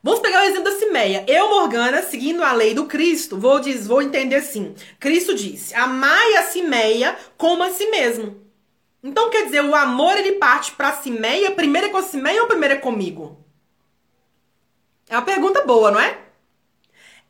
[0.00, 1.24] Vamos pegar o exemplo da Cimeia.
[1.26, 4.74] Eu, Morgana, seguindo a lei do Cristo, vou, diz, vou entender assim.
[5.00, 8.47] Cristo disse, amai a Cimeia como a si mesmo.
[9.08, 12.46] Então, quer dizer, o amor, ele parte pra Cimeia, primeiro é com a Cimeia ou
[12.46, 13.42] primeiro é comigo?
[15.08, 16.26] É uma pergunta boa, não é?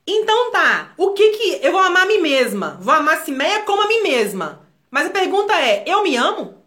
[0.05, 1.65] Então tá, o que que...
[1.65, 2.77] Eu vou amar a mim mesma.
[2.81, 4.67] Vou amar a Cimeia como a mim mesma.
[4.91, 6.65] Mas a pergunta é, eu me amo?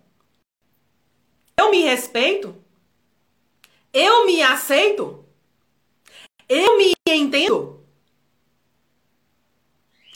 [1.60, 2.56] Eu me respeito?
[3.91, 5.26] Eu me aceito?
[6.47, 7.86] Eu me entendo?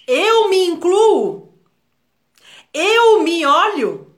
[0.08, 1.54] Eu me incluo?
[2.74, 4.15] Eu me olho?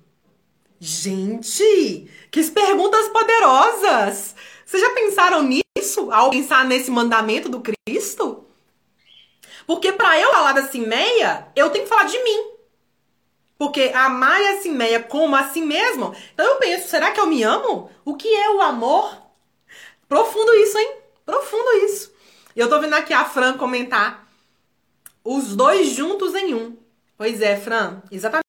[0.79, 4.35] Gente, que perguntas poderosas!
[4.65, 8.45] Vocês já pensaram nisso ao pensar nesse mandamento do Cristo?
[9.65, 12.51] Porque para eu falar da Cimeia, eu tenho que falar de mim.
[13.57, 16.15] Porque amar a Cimeia como a si mesmo.
[16.33, 17.89] Então eu penso, será que eu me amo?
[18.05, 19.17] O que é o amor?
[20.07, 20.97] Profundo isso, hein?
[21.25, 22.13] Profundo isso.
[22.55, 24.27] Eu tô vendo aqui a Fran comentar.
[25.23, 26.77] Os dois juntos em um.
[27.17, 28.46] Pois é, Fran, exatamente.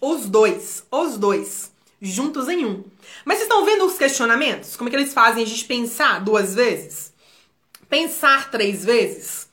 [0.00, 2.84] Os dois, os dois, juntos em um.
[3.24, 4.76] Mas vocês estão vendo os questionamentos?
[4.76, 7.12] Como é que eles fazem a gente pensar duas vezes?
[7.88, 9.48] Pensar três vezes?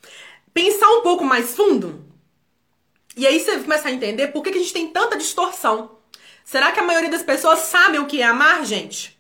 [0.53, 2.05] Pensar um pouco mais fundo?
[3.17, 5.97] E aí você começa a entender por que, a gente tem tanta distorção.
[6.43, 9.19] Será que a maioria das pessoas sabe o que é amar, gente?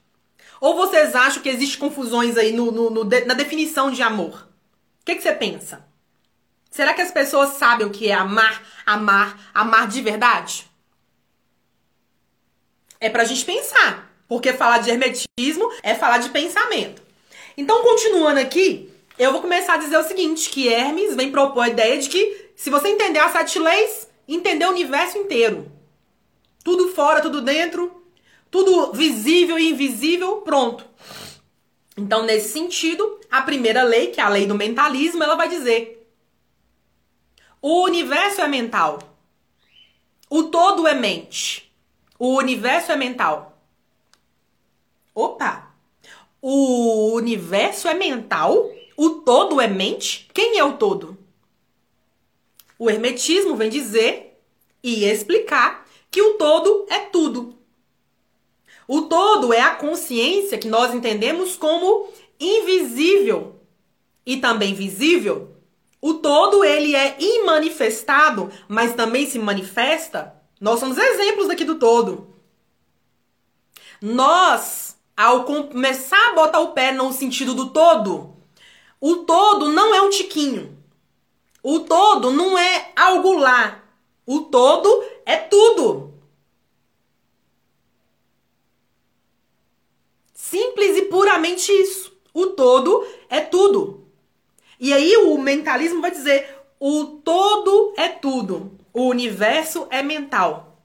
[0.61, 4.47] Ou vocês acham que existe confusões aí no, no, no na definição de amor?
[5.01, 5.85] O que, que você pensa?
[6.71, 10.69] Será que as pessoas sabem o que é amar, amar, amar de verdade?
[12.99, 14.11] É pra gente pensar.
[14.27, 17.01] Porque falar de hermetismo é falar de pensamento.
[17.57, 21.69] Então, continuando aqui, eu vou começar a dizer o seguinte: que Hermes vem propor a
[21.69, 25.71] ideia de que se você entender as sete leis, entender o universo inteiro.
[26.63, 28.03] Tudo fora, tudo dentro,
[28.49, 30.85] tudo visível e invisível, pronto.
[31.95, 36.09] Então, nesse sentido, a primeira lei, que é a lei do mentalismo, ela vai dizer:
[37.61, 38.99] o universo é mental.
[40.29, 41.64] O todo é mente.
[42.25, 43.61] O universo é mental.
[45.13, 45.75] Opa!
[46.41, 48.67] O universo é mental?
[48.97, 50.27] O todo é mente?
[50.33, 51.15] Quem é o todo?
[52.79, 54.41] O hermetismo vem dizer
[54.81, 57.55] e explicar que o todo é tudo.
[58.87, 62.09] O todo é a consciência que nós entendemos como
[62.39, 63.59] invisível
[64.25, 65.55] e também visível.
[66.01, 70.34] O todo ele é imanifestado, mas também se manifesta.
[70.59, 72.33] Nós somos exemplos aqui do todo.
[74.01, 78.35] Nós, ao começar a botar o pé no sentido do todo,
[78.99, 80.77] o todo não é um tiquinho.
[81.61, 83.83] O todo não é algo lá.
[84.25, 86.13] O todo é tudo.
[90.33, 92.15] Simples e puramente isso.
[92.33, 94.07] O todo é tudo.
[94.79, 96.47] E aí o mentalismo vai dizer:
[96.79, 98.77] o todo é tudo.
[98.95, 100.81] O universo é mental.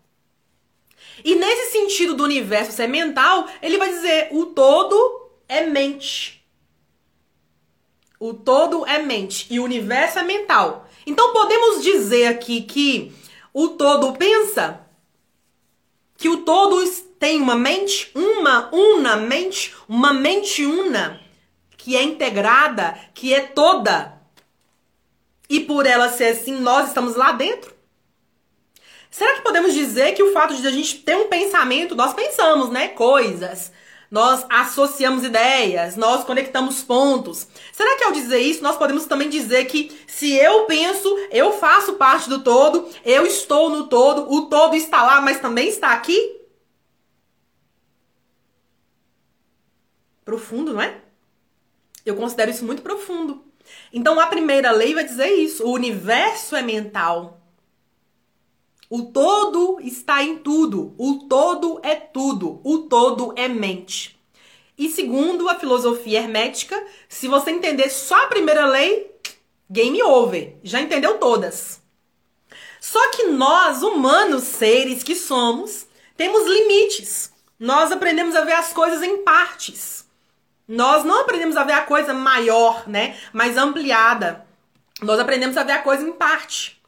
[1.25, 6.45] E nesse sentido do universo ser mental, ele vai dizer: o todo é mente.
[8.19, 10.89] O todo é mente e o universo é mental.
[11.07, 13.13] Então podemos dizer aqui que
[13.55, 14.81] o todo pensa,
[16.17, 16.85] que o todo
[17.21, 21.21] tem uma mente, uma, una mente, uma mente una,
[21.77, 24.21] que é integrada, que é toda.
[25.51, 27.70] e por ela ser assim, nós estamos lá dentro?
[29.11, 32.71] Será que podemos dizer que o fato de a gente ter um pensamento, nós pensamos,
[32.71, 33.73] né, coisas,
[34.11, 37.47] nós associamos ideias, nós conectamos pontos.
[37.73, 41.95] Será que ao dizer isso, nós podemos também dizer que se eu penso, eu faço
[41.95, 46.41] parte do todo, eu estou no todo, o todo está lá, mas também está aqui?
[50.25, 51.01] Profundo, não é?
[52.05, 53.45] Eu considero isso muito profundo.
[53.93, 57.40] Então a primeira lei vai dizer isso: o universo é mental.
[58.91, 60.97] O todo está em tudo.
[60.99, 62.61] O todo é tudo.
[62.65, 64.19] O todo é mente.
[64.77, 69.15] E segundo a filosofia hermética, se você entender só a primeira lei,
[69.71, 70.57] game over.
[70.65, 71.81] Já entendeu todas.
[72.81, 77.33] Só que nós, humanos, seres que somos, temos limites.
[77.61, 80.05] Nós aprendemos a ver as coisas em partes.
[80.67, 83.17] Nós não aprendemos a ver a coisa maior, né?
[83.33, 84.45] Mais ampliada.
[85.01, 86.80] Nós aprendemos a ver a coisa em parte.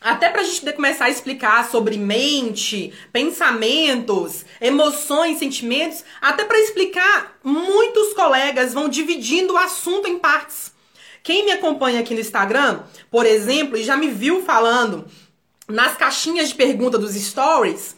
[0.00, 7.38] Até pra gente poder começar a explicar sobre mente, pensamentos, emoções, sentimentos, até para explicar,
[7.42, 10.72] muitos colegas vão dividindo o assunto em partes.
[11.22, 12.80] Quem me acompanha aqui no Instagram,
[13.10, 15.04] por exemplo, e já me viu falando
[15.68, 17.96] nas caixinhas de pergunta dos stories,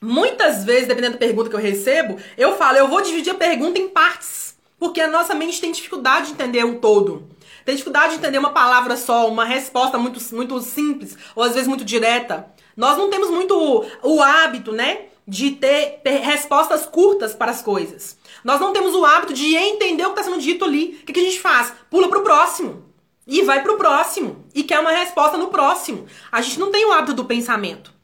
[0.00, 3.78] muitas vezes, dependendo da pergunta que eu recebo, eu falo, eu vou dividir a pergunta
[3.78, 7.28] em partes, porque a nossa mente tem dificuldade de entender o todo.
[7.64, 11.66] Tem dificuldade de entender uma palavra só, uma resposta muito, muito simples, ou às vezes
[11.66, 12.46] muito direta.
[12.76, 15.06] Nós não temos muito o, o hábito, né?
[15.26, 18.18] De ter, respostas curtas para as coisas.
[18.44, 20.98] Nós não temos o hábito de entender o que está sendo dito ali.
[21.00, 21.72] O que, que a gente faz?
[21.90, 22.84] Pula para o próximo.
[23.26, 24.44] E vai para o próximo.
[24.54, 26.04] E quer uma resposta no próximo.
[26.30, 27.94] A gente não tem o hábito do pensamento.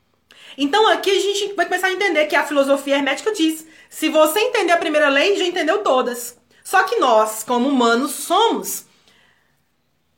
[0.56, 4.40] Então aqui a gente vai começar a entender que a filosofia hermética diz: se você
[4.40, 6.38] entender a primeira lei, já entendeu todas.
[6.64, 8.86] Só que nós, como humanos, somos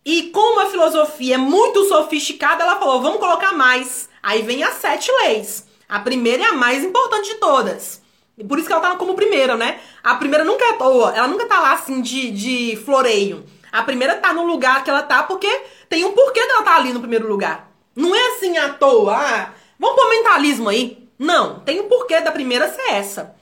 [0.04, 4.08] e como a filosofia é muito sofisticada, ela falou: vamos colocar mais.
[4.22, 5.66] Aí vem as sete leis.
[5.88, 8.02] A primeira é a mais importante de todas.
[8.36, 9.78] E por isso que ela tá como primeira, né?
[10.02, 13.44] A primeira nunca é toa, ela nunca tá lá assim de, de floreio.
[13.70, 15.48] A primeira tá no lugar que ela tá porque
[15.88, 17.70] tem um porquê dela tá ali no primeiro lugar.
[17.94, 21.08] Não é assim à toa, ah, vamos pôr mentalismo aí.
[21.18, 23.36] Não, tem um porquê da primeira ser essa.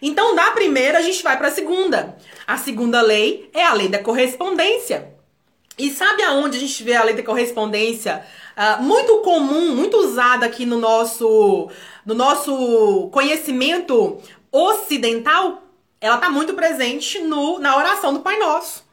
[0.00, 2.16] Então, da primeira, a gente vai para a segunda.
[2.46, 5.15] A segunda lei é a lei da correspondência.
[5.78, 8.24] E sabe aonde a gente vê a lei correspondência
[8.56, 11.70] uh, muito comum, muito usada aqui no nosso,
[12.04, 14.18] no nosso conhecimento
[14.50, 15.62] ocidental?
[16.00, 18.84] Ela está muito presente no, na oração do Pai Nosso.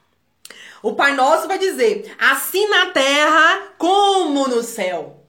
[0.82, 5.22] O Pai Nosso vai dizer: assim na terra como no céu.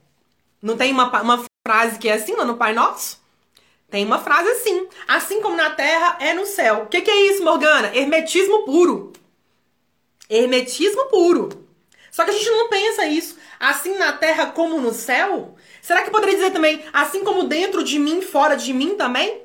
[0.61, 3.23] Não tem uma, uma frase que é assim lá no Pai Nosso?
[3.89, 6.83] Tem uma frase assim: assim como na terra é no céu.
[6.83, 7.95] O que, que é isso, Morgana?
[7.95, 9.13] Hermetismo puro.
[10.29, 11.65] Hermetismo puro.
[12.11, 13.37] Só que a gente não pensa isso.
[13.59, 15.55] Assim na terra como no céu?
[15.81, 19.41] Será que poderia dizer também assim como dentro de mim, fora de mim também?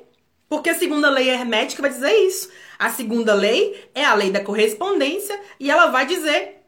[0.47, 2.49] Porque a segunda lei hermética vai dizer isso.
[2.77, 6.63] A segunda lei é a lei da correspondência e ela vai dizer: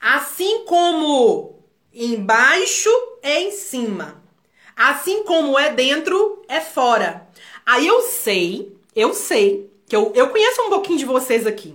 [0.00, 2.90] assim como embaixo
[3.22, 4.22] é em cima,
[4.76, 7.28] assim como é dentro é fora.
[7.66, 11.74] Aí eu sei, eu sei, que eu, eu conheço um pouquinho de vocês aqui.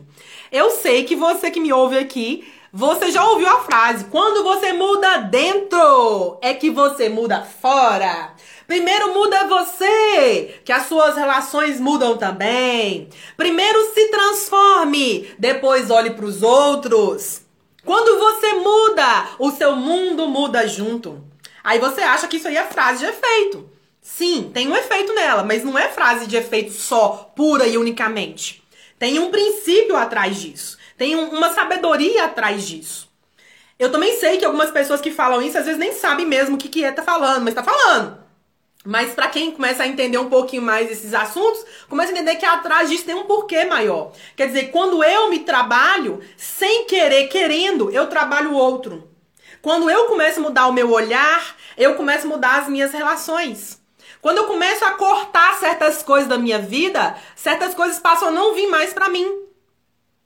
[0.51, 4.73] Eu sei que você que me ouve aqui, você já ouviu a frase: quando você
[4.73, 8.33] muda dentro, é que você muda fora.
[8.65, 13.09] Primeiro muda você, que as suas relações mudam também.
[13.35, 17.41] Primeiro se transforme, depois olhe para os outros.
[17.85, 21.23] Quando você muda, o seu mundo muda junto.
[21.63, 23.69] Aí você acha que isso aí é frase de efeito.
[24.01, 28.58] Sim, tem um efeito nela, mas não é frase de efeito só, pura e unicamente.
[28.99, 30.77] Tem um princípio atrás disso.
[30.97, 33.09] Tem um, uma sabedoria atrás disso.
[33.79, 36.59] Eu também sei que algumas pessoas que falam isso às vezes nem sabem mesmo o
[36.59, 38.19] que, que é tá falando, mas tá falando.
[38.85, 42.45] Mas para quem começa a entender um pouquinho mais esses assuntos, começa a entender que
[42.45, 44.11] atrás disso tem um porquê maior.
[44.35, 49.09] Quer dizer, quando eu me trabalho, sem querer, querendo, eu trabalho o outro.
[49.61, 53.78] Quando eu começo a mudar o meu olhar, eu começo a mudar as minhas relações.
[54.21, 58.53] Quando eu começo a cortar certas coisas da minha vida, certas coisas passam a não
[58.53, 59.43] vir mais para mim.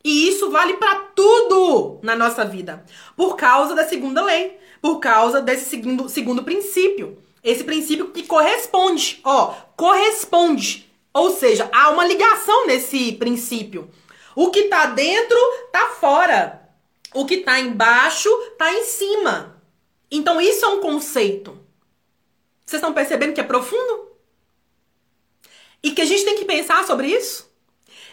[0.03, 2.83] E isso vale para tudo na nossa vida,
[3.15, 7.17] por causa da segunda lei, por causa desse segundo, segundo princípio.
[7.43, 10.91] Esse princípio que corresponde, ó, corresponde.
[11.13, 13.89] Ou seja, há uma ligação nesse princípio.
[14.35, 15.37] O que tá dentro
[15.71, 16.67] tá fora.
[17.13, 19.61] O que tá embaixo tá em cima.
[20.09, 21.62] Então isso é um conceito.
[22.65, 24.11] Vocês estão percebendo que é profundo?
[25.81, 27.51] E que a gente tem que pensar sobre isso?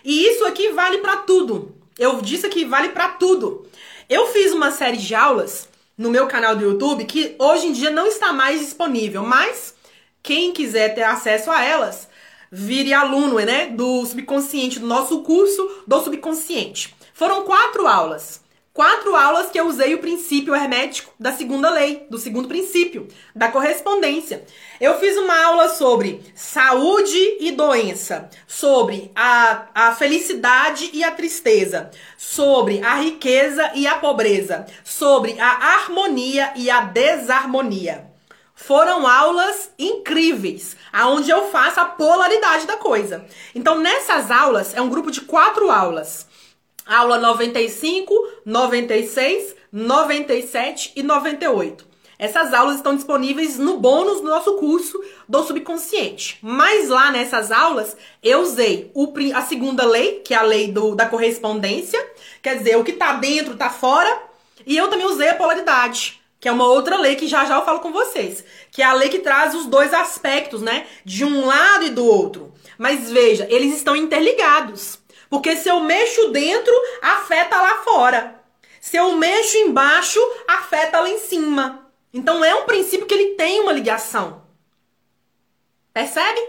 [0.05, 1.75] E isso aqui vale para tudo.
[1.99, 3.69] Eu disse que vale para tudo.
[4.09, 7.91] Eu fiz uma série de aulas no meu canal do YouTube que hoje em dia
[7.91, 9.75] não está mais disponível, mas
[10.23, 12.09] quem quiser ter acesso a elas,
[12.51, 16.95] vire aluno, né, do subconsciente, do nosso curso do subconsciente.
[17.15, 18.40] Foram quatro aulas.
[18.73, 23.49] Quatro aulas que eu usei o princípio hermético da segunda lei, do segundo princípio, da
[23.49, 24.45] correspondência.
[24.81, 31.91] Eu fiz uma aula sobre saúde e doença, sobre a, a felicidade e a tristeza,
[32.17, 38.09] sobre a riqueza e a pobreza, sobre a harmonia e a desarmonia.
[38.55, 43.27] Foram aulas incríveis, aonde eu faço a polaridade da coisa.
[43.53, 46.30] Então, nessas aulas, é um grupo de quatro aulas
[46.91, 48.13] aula 95,
[48.45, 51.89] 96, 97 e 98.
[52.19, 56.39] Essas aulas estão disponíveis no bônus do nosso curso do subconsciente.
[56.43, 60.97] Mas lá nessas aulas eu usei o, a segunda lei, que é a lei do,
[60.97, 62.05] da correspondência,
[62.43, 64.23] quer dizer, o que tá dentro tá fora,
[64.67, 67.65] e eu também usei a polaridade, que é uma outra lei que já já eu
[67.65, 71.47] falo com vocês, que é a lei que traz os dois aspectos, né, de um
[71.47, 72.53] lado e do outro.
[72.77, 74.99] Mas veja, eles estão interligados.
[75.31, 78.43] Porque se eu mexo dentro, afeta lá fora.
[78.81, 81.89] Se eu mexo embaixo, afeta lá em cima.
[82.13, 84.43] Então é um princípio que ele tem uma ligação.
[85.95, 86.41] Percebe?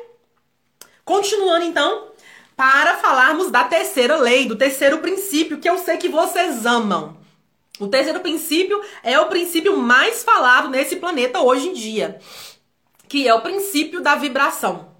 [1.05, 2.11] Continuando então,
[2.55, 7.17] para falarmos da terceira lei, do terceiro princípio que eu sei que vocês amam.
[7.79, 12.19] O terceiro princípio é o princípio mais falado nesse planeta hoje em dia,
[13.07, 14.90] que é o princípio da vibração.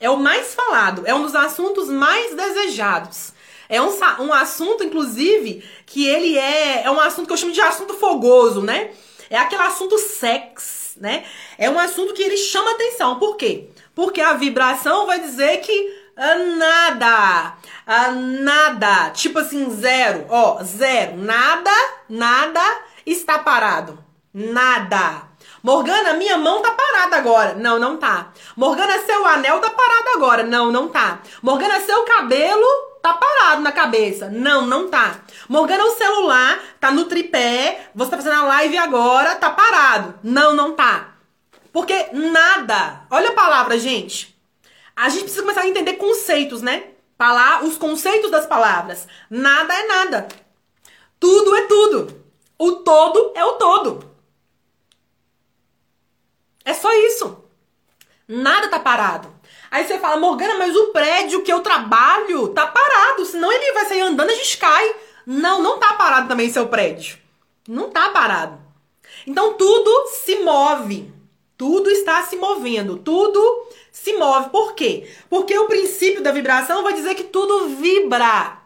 [0.00, 3.32] É o mais falado, é um dos assuntos mais desejados.
[3.68, 3.90] É um,
[4.20, 8.60] um assunto, inclusive, que ele é, é um assunto que eu chamo de assunto fogoso,
[8.60, 8.90] né?
[9.30, 11.24] É aquele assunto sex, né?
[11.56, 13.18] É um assunto que ele chama atenção.
[13.18, 13.68] Por quê?
[13.94, 21.16] Porque a vibração vai dizer que ah, nada, ah, nada, tipo assim, zero, ó, zero,
[21.16, 21.72] nada,
[22.08, 22.60] nada
[23.04, 23.98] está parado,
[24.32, 25.33] nada.
[25.64, 27.54] Morgana, minha mão tá parada agora.
[27.54, 28.34] Não, não tá.
[28.54, 30.42] Morgana, seu anel tá parado agora.
[30.42, 31.20] Não, não tá.
[31.42, 32.66] Morgana, seu cabelo
[33.00, 34.28] tá parado na cabeça.
[34.28, 35.22] Não, não tá.
[35.48, 37.88] Morgana, o celular tá no tripé.
[37.94, 40.18] Você tá fazendo a live agora, tá parado.
[40.22, 41.14] Não, não tá.
[41.72, 43.00] Porque nada.
[43.10, 44.38] Olha a palavra, gente.
[44.94, 46.88] A gente precisa começar a entender conceitos, né?
[47.16, 49.08] Falar os conceitos das palavras.
[49.30, 50.28] Nada é nada.
[51.18, 52.22] Tudo é tudo.
[52.58, 54.13] O todo é o todo.
[56.64, 57.44] É só isso.
[58.26, 59.32] Nada tá parado.
[59.70, 63.86] Aí você fala, Morgana, mas o prédio que eu trabalho tá parado, senão ele vai
[63.86, 64.96] sair andando, a gente cai.
[65.26, 67.18] Não, não tá parado também seu prédio.
[67.68, 68.58] Não tá parado.
[69.26, 71.12] Então tudo se move.
[71.56, 72.98] Tudo está se movendo.
[72.98, 74.50] Tudo se move.
[74.50, 75.10] Por quê?
[75.30, 78.58] Porque o princípio da vibração vai dizer que tudo vibra.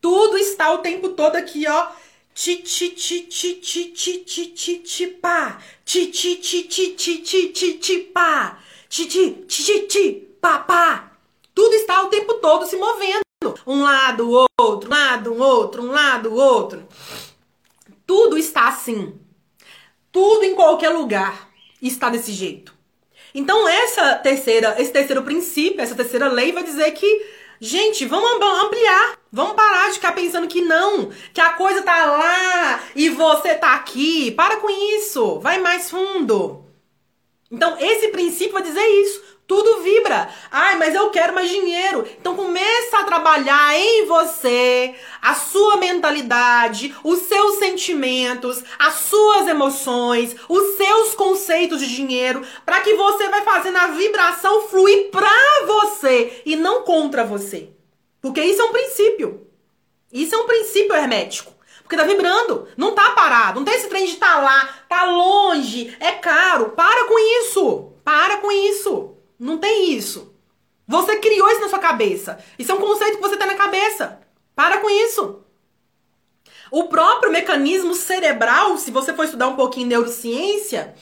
[0.00, 1.86] Tudo está o tempo todo aqui, ó,
[2.34, 5.56] Ti ti ti ti ti ti ti ti ti pá.
[5.84, 8.58] Ti ti ti ti ti ti ti ti pá.
[8.88, 10.10] Ti ti ti ti ti
[10.40, 11.12] pá pá.
[11.54, 13.22] Tudo está o tempo todo se movendo.
[13.64, 16.88] Um lado, outro, um lado, um outro, um lado, outro.
[18.04, 19.14] Tudo está assim.
[20.10, 21.48] Tudo em qualquer lugar
[21.80, 22.74] está desse jeito.
[23.32, 27.06] Então essa terceira, esse terceiro princípio, essa terceira lei vai dizer que
[27.64, 28.30] Gente, vamos
[28.62, 29.18] ampliar.
[29.32, 33.74] Vamos parar de ficar pensando que não, que a coisa tá lá e você tá
[33.74, 34.30] aqui.
[34.32, 35.40] Para com isso.
[35.40, 36.66] Vai mais fundo.
[37.50, 39.33] Então, esse princípio vai dizer isso.
[39.46, 40.28] Tudo vibra.
[40.50, 42.06] Ai, mas eu quero mais dinheiro.
[42.18, 50.34] Então começa a trabalhar em você, a sua mentalidade, os seus sentimentos, as suas emoções,
[50.48, 56.42] os seus conceitos de dinheiro, para que você vai fazendo a vibração fluir para você
[56.46, 57.68] e não contra você.
[58.22, 59.46] Porque isso é um princípio.
[60.10, 61.52] Isso é um princípio hermético.
[61.82, 65.94] Porque tá vibrando, não tá parado, não tem esse trem de tá lá, tá longe,
[66.00, 66.70] é caro.
[66.70, 67.92] Para com isso.
[68.02, 69.13] Para com isso.
[69.44, 70.34] Não tem isso.
[70.88, 72.38] Você criou isso na sua cabeça.
[72.58, 74.18] Isso é um conceito que você tem na cabeça.
[74.56, 75.44] Para com isso.
[76.70, 80.94] O próprio mecanismo cerebral, se você for estudar um pouquinho neurociência,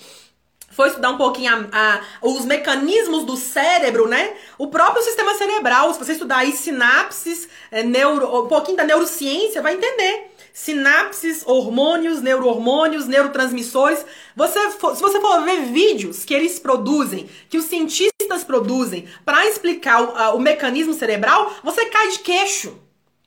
[0.73, 4.37] for estudar um pouquinho a, a, os mecanismos do cérebro, né?
[4.59, 9.63] O próprio sistema cerebral, se você estudar aí sinapses, é, neuro, um pouquinho da neurociência,
[9.63, 14.05] vai entender sinapses, hormônios, neurohormônios, neurotransmissores.
[14.37, 20.03] Você se você for ver vídeos que eles produzem, que os cientistas produzem para explicar
[20.03, 22.77] o, o mecanismo cerebral, você cai de queixo.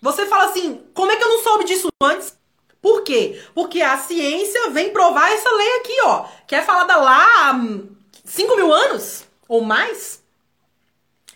[0.01, 2.35] Você fala assim: como é que eu não soube disso antes?
[2.81, 3.41] Por quê?
[3.55, 7.59] Porque a ciência vem provar essa lei aqui, ó, que é falada lá há
[8.23, 10.23] 5 mil anos ou mais.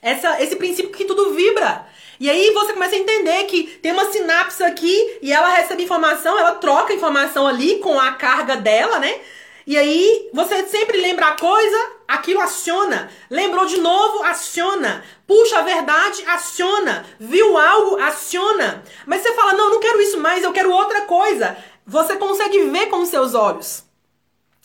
[0.01, 1.85] Essa, esse princípio que tudo vibra.
[2.19, 6.37] E aí você começa a entender que tem uma sinapse aqui e ela recebe informação,
[6.37, 9.21] ela troca informação ali com a carga dela, né?
[9.65, 13.09] E aí você sempre lembra a coisa, aquilo aciona.
[13.29, 15.03] Lembrou de novo, aciona.
[15.27, 17.05] Puxa a verdade, aciona.
[17.19, 18.83] Viu algo, aciona.
[19.05, 21.55] Mas você fala: "Não, não quero isso mais, eu quero outra coisa".
[21.85, 23.83] Você consegue ver com os seus olhos.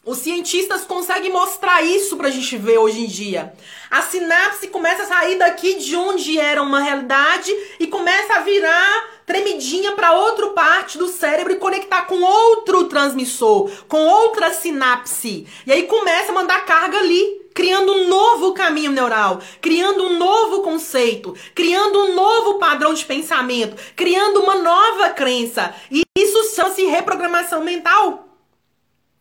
[0.06, 3.54] Os cientistas conseguem mostrar isso pra gente ver hoje em dia.
[3.94, 9.20] A sinapse começa a sair daqui de onde era uma realidade e começa a virar
[9.24, 15.46] tremidinha para outra parte do cérebro e conectar com outro transmissor, com outra sinapse.
[15.64, 20.62] E aí começa a mandar carga ali, criando um novo caminho neural, criando um novo
[20.62, 25.72] conceito, criando um novo padrão de pensamento, criando uma nova crença.
[25.88, 28.26] E isso chama-se reprogramação mental.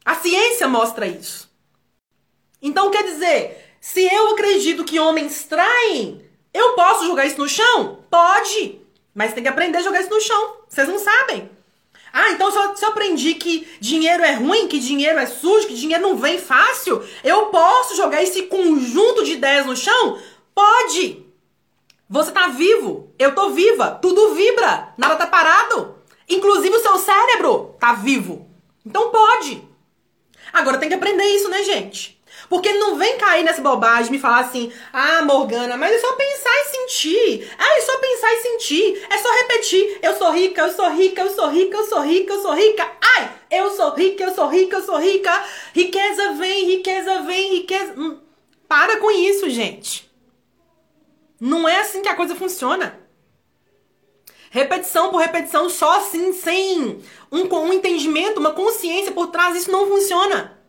[0.03, 1.47] A ciência mostra isso.
[2.59, 7.99] Então quer dizer, se eu acredito que homens traem, eu posso jogar isso no chão?
[8.09, 8.79] Pode.
[9.13, 10.55] Mas tem que aprender a jogar isso no chão.
[10.69, 11.51] Vocês não sabem.
[12.13, 15.67] Ah, então se eu, se eu aprendi que dinheiro é ruim, que dinheiro é sujo,
[15.67, 20.17] que dinheiro não vem fácil, eu posso jogar esse conjunto de ideias no chão?
[20.55, 21.21] Pode!
[22.09, 25.95] Você tá vivo, eu tô viva, tudo vibra, nada tá parado.
[26.29, 28.49] Inclusive o seu cérebro tá vivo.
[28.85, 29.61] Então pode.
[30.53, 32.22] Agora tem que aprender isso, né, gente?
[32.53, 36.13] Porque ele não vem cair nessa bobagem me falar assim, ah, Morgana, mas é só
[36.13, 37.51] pensar e sentir.
[37.57, 39.07] Ah, é só pensar e sentir.
[39.09, 39.97] É só repetir.
[40.03, 42.91] Eu sou rica, eu sou rica, eu sou rica, eu sou rica, eu sou rica.
[43.01, 45.45] Ai, eu sou rica, eu sou rica, eu sou rica.
[45.73, 47.95] Riqueza vem, riqueza vem, riqueza.
[47.97, 48.19] Hum,
[48.67, 50.07] para com isso, gente.
[51.41, 52.99] Não é assim que a coisa funciona.
[54.51, 57.01] Repetição por repetição, só assim, sem
[57.31, 60.62] um, um entendimento, uma consciência por trás, isso não funciona.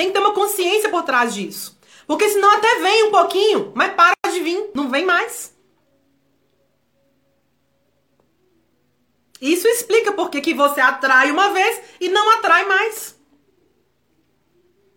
[0.00, 1.78] Tem que ter uma consciência por trás disso.
[2.06, 5.54] Porque senão até vem um pouquinho, mas para de vir, não vem mais.
[9.42, 13.14] Isso explica por que você atrai uma vez e não atrai mais.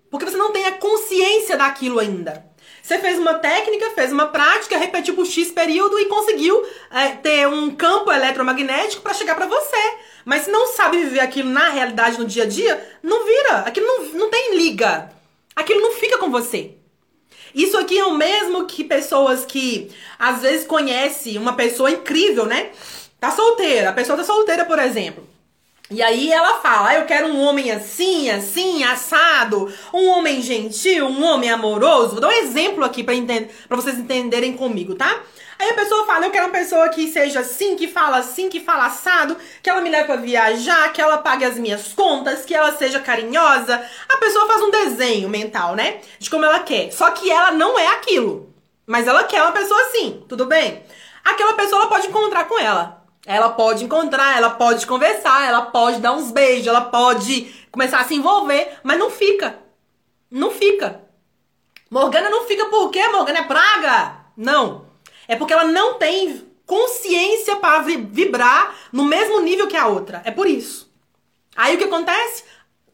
[0.10, 2.50] Porque você não tem a consciência daquilo ainda.
[2.84, 7.48] Você fez uma técnica, fez uma prática, repetiu por X período e conseguiu é, ter
[7.48, 9.78] um campo eletromagnético para chegar para você.
[10.26, 13.60] Mas se não sabe viver aquilo na realidade, no dia a dia, não vira.
[13.60, 15.10] Aquilo não, não tem liga.
[15.56, 16.72] Aquilo não fica com você.
[17.56, 22.72] Isso aqui é o mesmo que pessoas que às vezes conhecem uma pessoa incrível, né?
[23.18, 25.26] Tá solteira, a pessoa tá solteira, por exemplo.
[25.90, 31.08] E aí ela fala: ah, Eu quero um homem assim, assim, assado, um homem gentil,
[31.08, 32.12] um homem amoroso.
[32.12, 33.16] Vou dar um exemplo aqui para
[33.68, 35.22] pra vocês entenderem comigo, tá?
[35.60, 38.60] Aí a pessoa fala: Eu quero uma pessoa que seja assim, que fala assim, que
[38.60, 42.56] fala assado, que ela me leve pra viajar, que ela pague as minhas contas, que
[42.56, 43.84] ela seja carinhosa.
[44.10, 46.00] A pessoa faz um desenho mental, né?
[46.18, 46.92] De como ela quer.
[46.92, 48.50] Só que ela não é aquilo.
[48.86, 50.84] Mas ela quer uma pessoa assim, tudo bem?
[51.24, 53.03] Aquela pessoa ela pode encontrar com ela.
[53.26, 58.04] Ela pode encontrar, ela pode conversar, ela pode dar uns beijos, ela pode começar a
[58.04, 59.58] se envolver, mas não fica.
[60.30, 61.02] Não fica.
[61.90, 63.08] Morgana não fica por quê?
[63.08, 64.18] Morgana é praga?
[64.36, 64.88] Não.
[65.28, 70.22] É porque ela não tem consciência para vibrar no mesmo nível que a outra.
[70.26, 70.92] É por isso.
[71.56, 72.44] Aí o que acontece?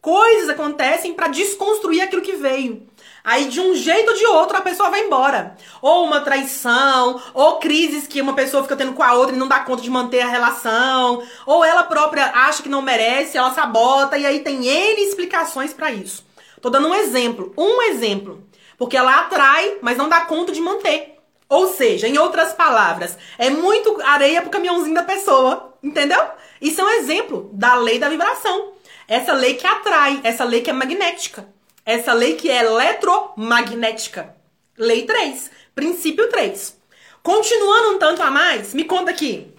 [0.00, 2.86] Coisas acontecem para desconstruir aquilo que veio.
[3.22, 5.56] Aí, de um jeito ou de outro, a pessoa vai embora.
[5.82, 9.48] Ou uma traição, ou crises que uma pessoa fica tendo com a outra e não
[9.48, 14.16] dá conta de manter a relação, ou ela própria acha que não merece, ela sabota,
[14.16, 16.24] e aí tem N explicações para isso.
[16.60, 18.42] Tô dando um exemplo, um exemplo.
[18.76, 21.18] Porque ela atrai, mas não dá conta de manter.
[21.48, 26.22] Ou seja, em outras palavras, é muito areia pro caminhãozinho da pessoa, entendeu?
[26.60, 28.72] Isso é um exemplo da lei da vibração.
[29.08, 31.46] Essa lei que atrai, essa lei que é magnética.
[31.90, 34.36] Essa lei que é eletromagnética.
[34.78, 36.78] Lei 3, princípio 3.
[37.20, 39.52] Continuando um tanto a mais, me conta aqui.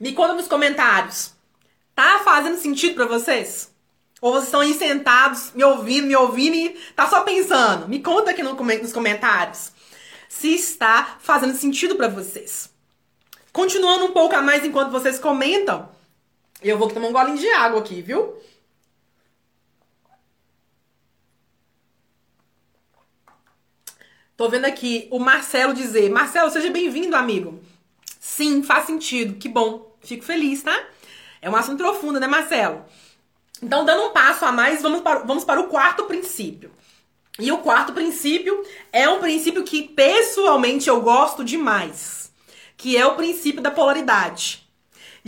[0.00, 1.34] Me conta nos comentários.
[1.94, 3.72] Tá fazendo sentido para vocês?
[4.20, 7.86] Ou vocês estão aí sentados, me ouvindo, me ouvindo e tá só pensando?
[7.86, 9.70] Me conta aqui no, nos comentários
[10.28, 12.70] se está fazendo sentido para vocês.
[13.52, 15.88] Continuando um pouco a mais enquanto vocês comentam,
[16.60, 18.36] eu vou tomar um golinho de água aqui, viu?
[24.38, 27.60] Tô vendo aqui o Marcelo dizer: Marcelo, seja bem-vindo, amigo.
[28.20, 29.34] Sim, faz sentido.
[29.34, 29.92] Que bom.
[30.00, 30.80] Fico feliz, tá?
[31.42, 32.84] É um assunto profundo, né, Marcelo?
[33.60, 36.70] Então, dando um passo a mais, vamos para, vamos para o quarto princípio.
[37.36, 38.62] E o quarto princípio
[38.92, 42.30] é um princípio que pessoalmente eu gosto demais,
[42.76, 44.67] que é o princípio da polaridade.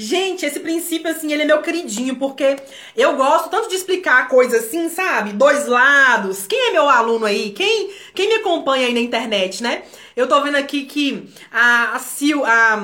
[0.03, 2.57] Gente, esse princípio, assim, ele é meu queridinho, porque
[2.97, 5.35] eu gosto tanto de explicar coisas assim, sabe?
[5.35, 6.47] Dois lados.
[6.47, 7.51] Quem é meu aluno aí?
[7.51, 9.83] Quem, quem me acompanha aí na internet, né?
[10.17, 12.83] Eu tô vendo aqui que a, a Sil, a,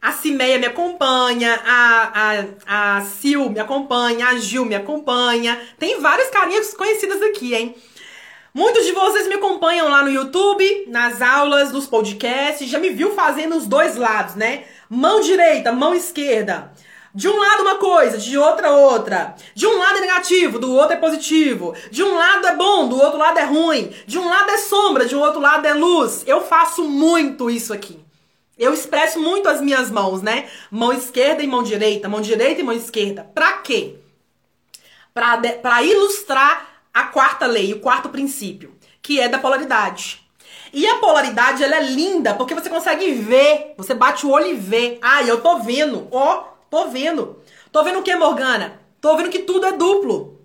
[0.00, 5.60] a Cimeia me acompanha, a, a, a Sil me acompanha, a Gil me acompanha.
[5.78, 7.74] Tem várias carinhas conhecidas aqui, hein?
[8.54, 13.12] Muitos de vocês me acompanham lá no YouTube, nas aulas, nos podcasts, já me viu
[13.12, 14.64] fazendo os dois lados, né?
[14.88, 16.72] Mão direita, mão esquerda.
[17.14, 19.36] De um lado uma coisa, de outra outra.
[19.54, 21.72] De um lado é negativo, do outro é positivo.
[21.88, 23.94] De um lado é bom, do outro lado é ruim.
[24.04, 26.24] De um lado é sombra, de um outro lado é luz.
[26.26, 28.04] Eu faço muito isso aqui.
[28.58, 30.48] Eu expresso muito as minhas mãos, né?
[30.70, 33.22] Mão esquerda e mão direita, mão direita e mão esquerda.
[33.32, 33.96] Pra quê?
[35.12, 40.23] Pra, de, pra ilustrar a quarta lei, o quarto princípio, que é da polaridade.
[40.74, 44.54] E a polaridade, ela é linda, porque você consegue ver, você bate o olho e
[44.54, 44.98] vê.
[45.00, 47.38] Ah, eu tô vendo, ó, oh, tô vendo.
[47.70, 48.80] Tô vendo o que, Morgana?
[49.00, 50.40] Tô vendo que tudo é duplo.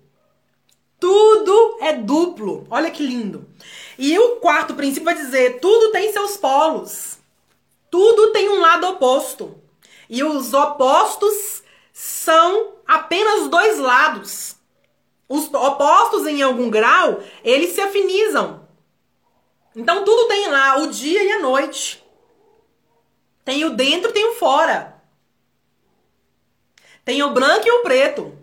[1.00, 2.64] Tudo é duplo.
[2.70, 3.44] Olha que lindo.
[3.98, 7.18] E o quarto princípio vai dizer: tudo tem seus polos.
[7.90, 9.58] Tudo tem um lado oposto.
[10.08, 11.62] E os opostos
[11.92, 14.60] são apenas dois lados
[15.30, 18.59] os opostos em algum grau, eles se afinizam.
[19.74, 22.02] Então tudo tem lá o dia e a noite.
[23.44, 25.00] Tem o dentro, tem o fora.
[27.04, 28.36] Tem o branco e o preto.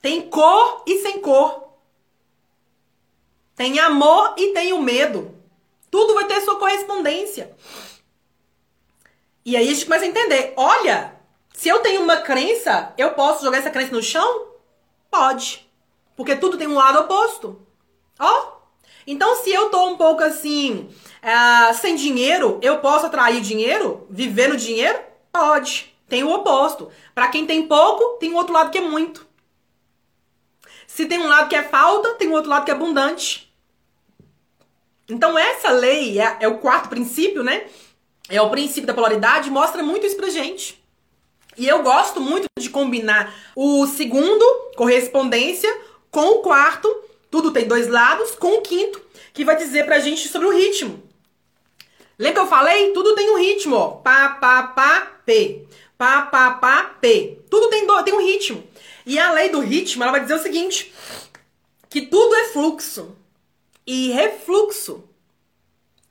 [0.00, 1.68] Tem cor e sem cor.
[3.54, 5.34] Tem amor e tem o medo.
[5.90, 7.56] Tudo vai ter sua correspondência.
[9.44, 11.18] E aí a gente começa a entender: olha,
[11.54, 14.48] se eu tenho uma crença, eu posso jogar essa crença no chão?
[15.10, 15.68] Pode.
[16.14, 17.60] Porque tudo tem um lado oposto.
[18.18, 18.57] Ó.
[19.10, 20.86] Então, se eu tô um pouco assim,
[21.22, 24.06] uh, sem dinheiro, eu posso atrair dinheiro?
[24.10, 24.98] Viver no dinheiro?
[25.32, 25.94] Pode.
[26.06, 26.90] Tem o oposto.
[27.14, 29.26] Para quem tem pouco, tem o outro lado que é muito.
[30.86, 33.50] Se tem um lado que é falta, tem o outro lado que é abundante.
[35.08, 37.66] Então, essa lei é, é o quarto princípio, né?
[38.28, 40.84] É o princípio da polaridade, mostra muito isso pra gente.
[41.56, 44.44] E eu gosto muito de combinar o segundo,
[44.76, 45.74] correspondência,
[46.10, 49.00] com o quarto, tudo tem dois lados, com o quinto,
[49.32, 51.02] que vai dizer pra gente sobre o ritmo.
[52.18, 52.92] Lembra que eu falei?
[52.92, 53.88] Tudo tem um ritmo, ó.
[53.90, 55.66] Pá, pá, pá, pê.
[55.96, 57.38] Pá, pá, pá, pê.
[57.48, 58.64] Tudo tem, do, tem um ritmo.
[59.06, 60.92] E a lei do ritmo, ela vai dizer o seguinte:
[61.88, 63.16] que tudo é fluxo
[63.86, 65.04] e refluxo.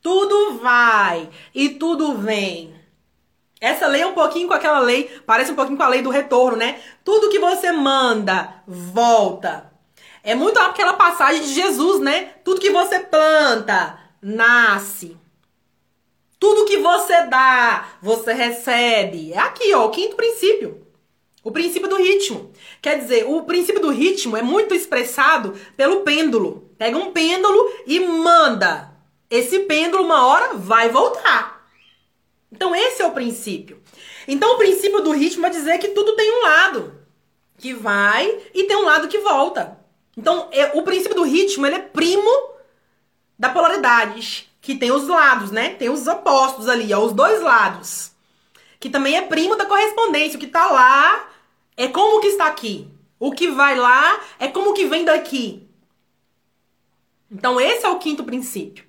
[0.00, 2.74] Tudo vai e tudo vem.
[3.60, 6.10] Essa lei é um pouquinho com aquela lei, parece um pouquinho com a lei do
[6.10, 6.80] retorno, né?
[7.04, 9.67] Tudo que você manda, volta.
[10.22, 12.34] É muito aquela passagem de Jesus, né?
[12.44, 15.16] Tudo que você planta, nasce.
[16.38, 19.32] Tudo que você dá, você recebe.
[19.32, 20.86] É aqui, ó, o quinto princípio.
[21.42, 22.52] O princípio do ritmo.
[22.80, 26.70] Quer dizer, o princípio do ritmo é muito expressado pelo pêndulo.
[26.76, 28.92] Pega um pêndulo e manda.
[29.30, 31.66] Esse pêndulo, uma hora, vai voltar.
[32.50, 33.82] Então, esse é o princípio.
[34.26, 36.94] Então, o princípio do ritmo é dizer que tudo tem um lado
[37.58, 39.77] que vai e tem um lado que volta.
[40.18, 42.28] Então, é, o princípio do ritmo ele é primo
[43.38, 45.76] da polaridade, que tem os lados, né?
[45.76, 48.10] Tem os opostos ali, ó, os dois lados.
[48.80, 50.36] Que também é primo da correspondência.
[50.36, 51.30] O que tá lá
[51.76, 52.88] é como que está aqui.
[53.16, 55.68] O que vai lá é como que vem daqui.
[57.30, 58.84] Então, esse é o quinto princípio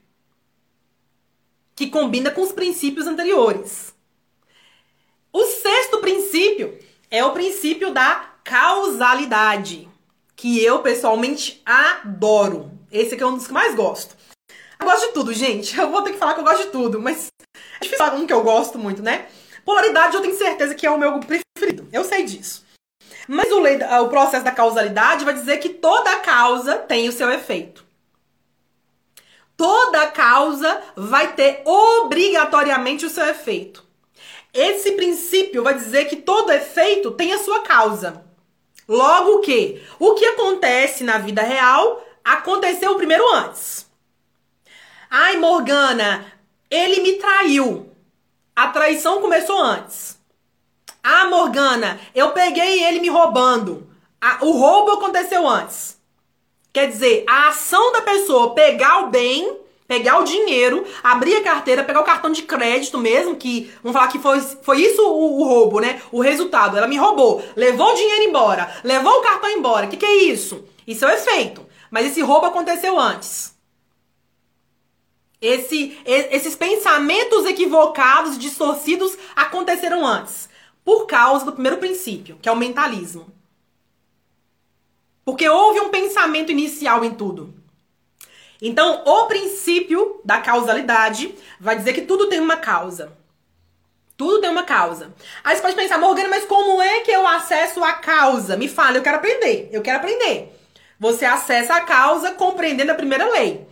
[1.76, 3.96] que combina com os princípios anteriores.
[5.32, 6.78] O sexto princípio
[7.12, 9.88] é o princípio da causalidade,
[10.40, 12.72] que eu pessoalmente adoro.
[12.90, 14.16] Esse aqui é um dos que mais gosto.
[14.80, 15.76] Eu gosto de tudo, gente.
[15.78, 18.26] Eu vou ter que falar que eu gosto de tudo, mas é difícil falar um
[18.26, 19.28] que eu gosto muito, né?
[19.66, 21.90] Polaridade eu tenho certeza que é o meu preferido.
[21.92, 22.66] Eu sei disso.
[23.28, 27.30] Mas o, lei, o processo da causalidade vai dizer que toda causa tem o seu
[27.30, 27.90] efeito
[29.58, 33.86] toda causa vai ter obrigatoriamente o seu efeito.
[34.54, 38.24] Esse princípio vai dizer que todo efeito tem a sua causa.
[38.90, 43.88] Logo que o que acontece na vida real aconteceu primeiro antes.
[45.12, 46.26] Ai, Morgana,
[46.72, 47.92] ele me traiu.
[48.56, 50.18] A traição começou antes.
[51.04, 53.88] Ah, Morgana, eu peguei ele me roubando.
[54.42, 56.00] o roubo aconteceu antes.
[56.74, 59.56] Quer dizer, a ação da pessoa pegar o bem,
[59.90, 64.08] pegar o dinheiro, abrir a carteira, pegar o cartão de crédito mesmo, que vamos falar
[64.08, 66.00] que foi, foi isso o, o roubo, né?
[66.12, 66.78] O resultado.
[66.78, 69.88] Ela me roubou, levou o dinheiro embora, levou o cartão embora.
[69.88, 70.64] O que, que é isso?
[70.86, 71.66] Isso é o efeito.
[71.90, 73.58] Mas esse roubo aconteceu antes.
[75.42, 80.48] Esse, esses pensamentos equivocados, distorcidos, aconteceram antes.
[80.86, 83.28] por causa do primeiro princípio, que é o mentalismo.
[85.26, 87.59] Porque houve um pensamento inicial em tudo.
[88.62, 93.18] Então, o princípio da causalidade vai dizer que tudo tem uma causa.
[94.18, 95.14] Tudo tem uma causa.
[95.44, 98.58] Aí você pode pensar, Morgana, mas como é que eu acesso a causa?
[98.58, 99.70] Me fala, eu quero aprender.
[99.72, 100.54] Eu quero aprender.
[101.00, 103.66] Você acessa a causa compreendendo a primeira lei.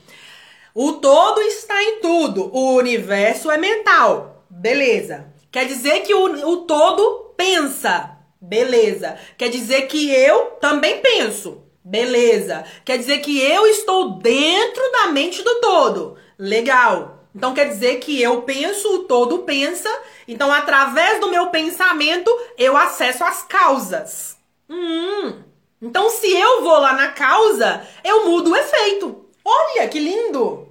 [0.73, 2.49] O todo está em tudo.
[2.55, 4.45] O universo é mental.
[4.49, 5.25] Beleza.
[5.51, 8.17] Quer dizer que o, o todo pensa.
[8.39, 9.17] Beleza.
[9.37, 11.63] Quer dizer que eu também penso.
[11.87, 12.65] Beleza.
[12.83, 16.17] Quer dizer que eu estou dentro da mente do todo.
[16.37, 17.23] Legal.
[17.33, 19.89] Então quer dizer que eu penso, o todo pensa.
[20.27, 24.37] Então, através do meu pensamento, eu acesso as causas.
[24.69, 25.41] Hum.
[25.81, 29.25] Então, se eu vou lá na causa, eu mudo o efeito.
[29.45, 30.67] Olha que lindo!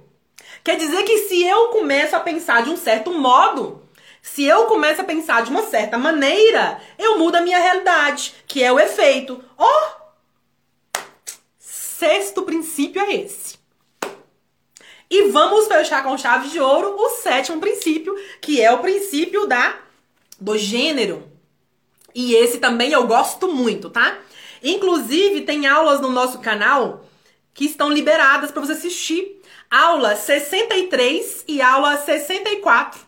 [0.63, 3.81] Quer dizer que se eu começo a pensar de um certo modo,
[4.21, 8.63] se eu começo a pensar de uma certa maneira, eu mudo a minha realidade, que
[8.63, 9.43] é o efeito.
[9.57, 9.96] Oh!
[11.97, 13.57] Sexto princípio é esse.
[15.09, 19.75] E vamos fechar com chave de ouro o sétimo princípio, que é o princípio da
[20.39, 21.27] do gênero.
[22.13, 24.15] E esse também eu gosto muito, tá?
[24.61, 27.03] Inclusive, tem aulas no nosso canal
[27.51, 29.41] que estão liberadas para você assistir.
[29.71, 33.01] Aula 63 e aula 64.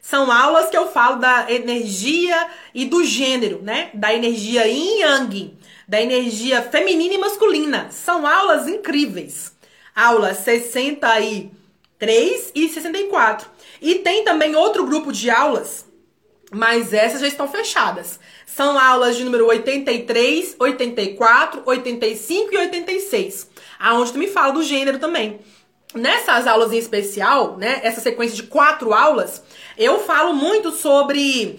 [0.00, 3.90] São aulas que eu falo da energia e do gênero, né?
[3.92, 7.88] Da energia yin yang, da energia feminina e masculina.
[7.90, 9.54] São aulas incríveis
[9.96, 13.48] aula 63 e 64.
[13.80, 15.86] E tem também outro grupo de aulas,
[16.52, 18.20] mas essas já estão fechadas.
[18.44, 24.98] São aulas de número 83, 84, 85 e 86, aonde tu me fala do gênero
[24.98, 25.40] também.
[25.94, 29.42] Nessas aulas em especial, né, essa sequência de quatro aulas,
[29.78, 31.58] eu falo muito sobre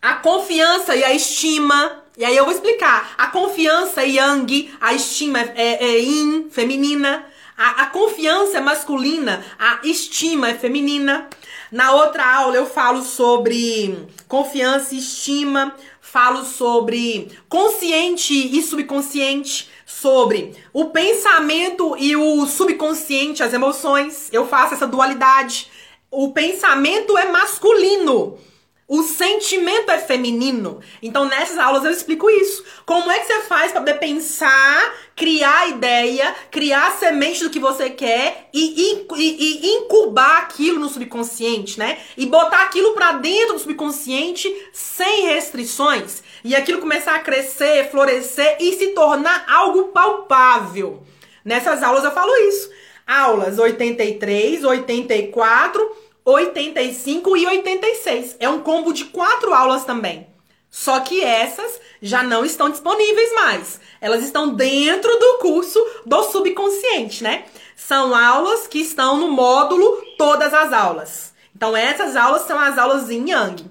[0.00, 3.14] a confiança e a estima e aí eu vou explicar.
[3.18, 7.26] A confiança é yang, a estima é, é, é yin, feminina.
[7.56, 11.28] A, a confiança é masculina, a estima é feminina.
[11.72, 20.54] Na outra aula eu falo sobre confiança e estima, falo sobre consciente e subconsciente, sobre
[20.72, 24.28] o pensamento e o subconsciente, as emoções.
[24.32, 25.68] Eu faço essa dualidade.
[26.12, 28.38] O pensamento é masculino.
[28.86, 30.80] O sentimento é feminino.
[31.02, 32.62] Então, nessas aulas eu explico isso.
[32.84, 37.58] Como é que você faz para poder pensar, criar ideia, criar a semente do que
[37.58, 41.98] você quer e, e, e, incubar aquilo no subconsciente, né?
[42.14, 46.22] E botar aquilo para dentro do subconsciente sem restrições.
[46.44, 51.02] E aquilo começar a crescer, florescer e se tornar algo palpável.
[51.42, 52.70] Nessas aulas eu falo isso.
[53.06, 58.36] Aulas 83, 84 85 e 86.
[58.40, 60.26] É um combo de quatro aulas também.
[60.70, 63.80] Só que essas já não estão disponíveis mais.
[64.00, 67.44] Elas estão dentro do curso do subconsciente, né?
[67.76, 71.32] São aulas que estão no módulo Todas as Aulas.
[71.54, 73.64] Então, essas aulas são as aulas em Yang.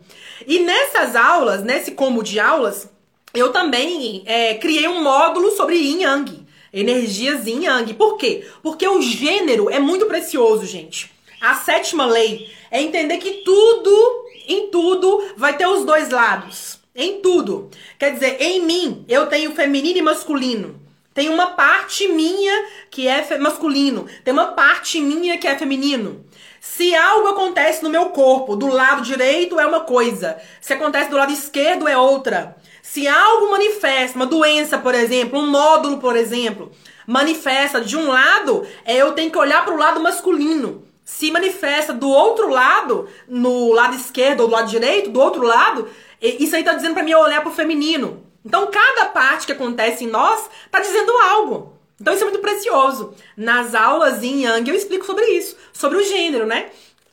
[0.47, 2.87] E nessas aulas, nesse combo de aulas,
[3.33, 6.47] eu também é, criei um módulo sobre Yin Yang.
[6.71, 7.93] Energias Yin Yang.
[7.95, 8.47] Por quê?
[8.61, 11.11] Porque o gênero é muito precioso, gente.
[11.43, 16.79] A sétima lei é entender que tudo, em tudo, vai ter os dois lados.
[16.95, 17.69] Em tudo.
[17.99, 20.79] Quer dizer, em mim, eu tenho feminino e masculino.
[21.13, 24.07] Tem uma parte minha que é masculino.
[24.23, 26.23] Tem uma parte minha que é feminino.
[26.61, 30.37] Se algo acontece no meu corpo, do lado direito é uma coisa.
[30.61, 32.55] Se acontece do lado esquerdo é outra.
[32.81, 36.71] Se algo manifesta, uma doença, por exemplo, um nódulo, por exemplo,
[37.05, 41.93] manifesta de um lado, é eu tenho que olhar para o lado masculino se manifesta
[41.93, 45.89] do outro lado, no lado esquerdo ou do lado direito, do outro lado,
[46.21, 48.25] isso aí tá dizendo para mim olhar pro feminino.
[48.45, 51.77] Então, cada parte que acontece em nós tá dizendo algo.
[51.99, 53.13] Então, isso é muito precioso.
[53.37, 56.69] Nas aulas em Yang eu explico sobre isso, sobre o gênero, né?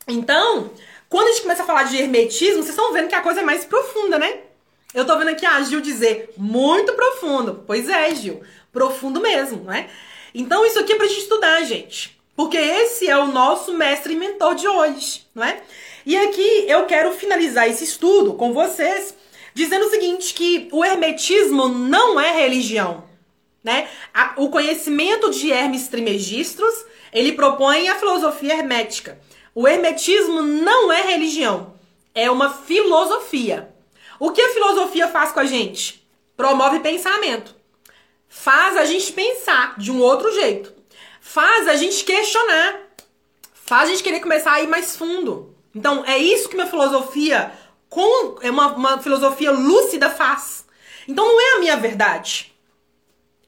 [0.07, 0.71] Então,
[1.07, 3.43] quando a gente começa a falar de hermetismo, vocês estão vendo que a coisa é
[3.43, 4.39] mais profunda, né?
[4.93, 7.63] Eu tô vendo aqui a Gil dizer muito profundo.
[7.65, 9.89] Pois é, Gil, profundo mesmo, né?
[10.33, 12.20] Então, isso aqui é pra gente estudar, gente.
[12.41, 15.61] Porque esse é o nosso mestre e mentor de hoje, não é?
[16.03, 19.13] E aqui eu quero finalizar esse estudo com vocês
[19.53, 23.03] dizendo o seguinte, que o hermetismo não é religião,
[23.63, 23.87] né?
[24.37, 26.83] o conhecimento de Hermes Trismegistus,
[27.13, 29.19] ele propõe a filosofia hermética.
[29.53, 31.75] O hermetismo não é religião,
[32.15, 33.71] é uma filosofia.
[34.19, 36.03] O que a filosofia faz com a gente?
[36.35, 37.55] Promove pensamento.
[38.27, 40.80] Faz a gente pensar de um outro jeito
[41.31, 42.81] faz a gente questionar,
[43.53, 45.55] faz a gente querer começar a ir mais fundo.
[45.73, 47.53] Então, é isso que minha filosofia
[47.89, 50.65] com é uma, uma filosofia lúcida faz.
[51.07, 52.53] Então não é a minha verdade.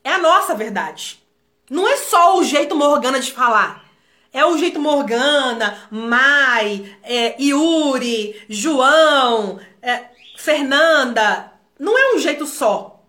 [0.01, 1.21] É a nossa verdade.
[1.69, 3.83] Não é só o jeito Morgana de falar.
[4.31, 10.05] É o jeito Morgana, Mai, é, Yuri, João, é,
[10.37, 11.51] Fernanda.
[11.77, 13.03] Não é um jeito só.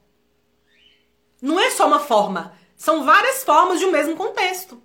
[1.41, 2.55] Não é só uma forma.
[2.85, 4.79] São várias formas de um mesmo contexto.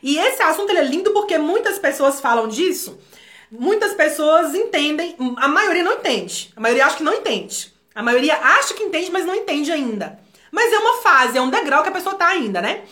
[0.00, 2.96] E esse assunto é lindo porque muitas pessoas falam disso.
[3.50, 6.52] Muitas pessoas entendem, a maioria não entende.
[6.54, 7.74] A maioria acha que não entende.
[7.92, 10.16] A maioria acha que entende, mas não entende ainda.
[10.52, 12.84] Mas é uma fase, é um degrau que a pessoa tá ainda, né?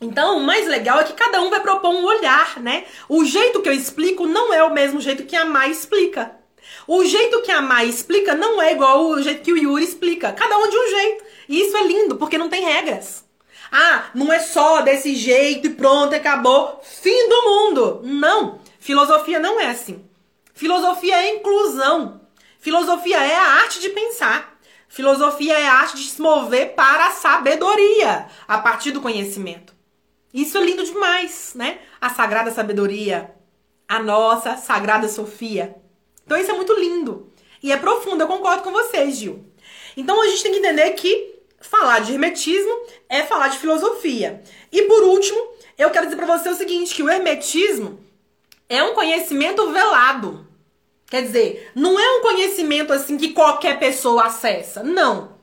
[0.00, 2.84] Então, o mais legal é que cada um vai propor um olhar, né?
[3.08, 6.32] O jeito que eu explico não é o mesmo jeito que a Mai explica.
[6.88, 10.32] O jeito que a Mai explica não é igual o jeito que o Yuri explica.
[10.32, 11.24] Cada um de um jeito.
[11.48, 13.21] E isso é lindo, porque não tem regras.
[13.74, 16.78] Ah, não é só desse jeito e pronto, acabou.
[16.84, 18.00] Fim do mundo.
[18.04, 18.60] Não.
[18.78, 20.04] Filosofia não é assim.
[20.52, 22.20] Filosofia é inclusão.
[22.58, 24.58] Filosofia é a arte de pensar.
[24.88, 29.72] Filosofia é a arte de se mover para a sabedoria a partir do conhecimento.
[30.34, 31.78] Isso é lindo demais, né?
[31.98, 33.34] A sagrada sabedoria,
[33.88, 35.74] a nossa sagrada Sofia.
[36.26, 37.32] Então isso é muito lindo.
[37.62, 39.44] E é profundo, eu concordo com vocês, Gil.
[39.96, 41.31] Então a gente tem que entender que
[41.62, 42.72] falar de hermetismo
[43.08, 44.42] é falar de filosofia.
[44.70, 45.40] E por último,
[45.78, 47.98] eu quero dizer para você o seguinte, que o hermetismo
[48.68, 50.46] é um conhecimento velado.
[51.06, 54.82] Quer dizer, não é um conhecimento assim que qualquer pessoa acessa.
[54.82, 55.36] Não.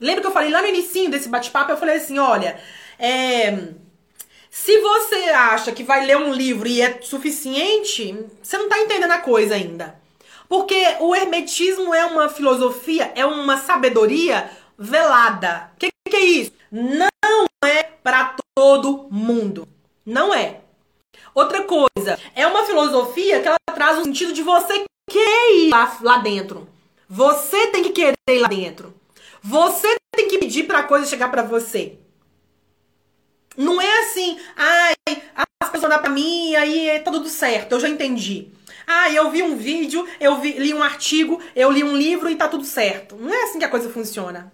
[0.00, 1.72] Lembra que eu falei lá no início desse bate-papo?
[1.72, 2.60] Eu falei assim, olha,
[2.98, 3.68] é...
[4.50, 9.12] Se você acha que vai ler um livro e é suficiente, você não tá entendendo
[9.12, 9.98] a coisa ainda.
[10.48, 15.70] Porque o hermetismo é uma filosofia, é uma sabedoria velada.
[15.74, 16.52] O que, que é isso?
[16.70, 19.66] Não é para todo mundo.
[20.06, 20.60] Não é.
[21.34, 25.98] Outra coisa, é uma filosofia que ela traz o sentido de você querer ir lá,
[26.00, 26.68] lá dentro.
[27.08, 28.94] Você tem que querer ir lá dentro.
[29.42, 31.98] Você tem que pedir para a coisa chegar para você.
[33.56, 34.94] Não é assim, ai,
[35.60, 38.52] as pessoas dão pra mim, aí tá tudo certo, eu já entendi.
[38.86, 42.36] Ah, eu vi um vídeo, eu vi, li um artigo, eu li um livro e
[42.36, 43.16] tá tudo certo.
[43.16, 44.52] Não é assim que a coisa funciona.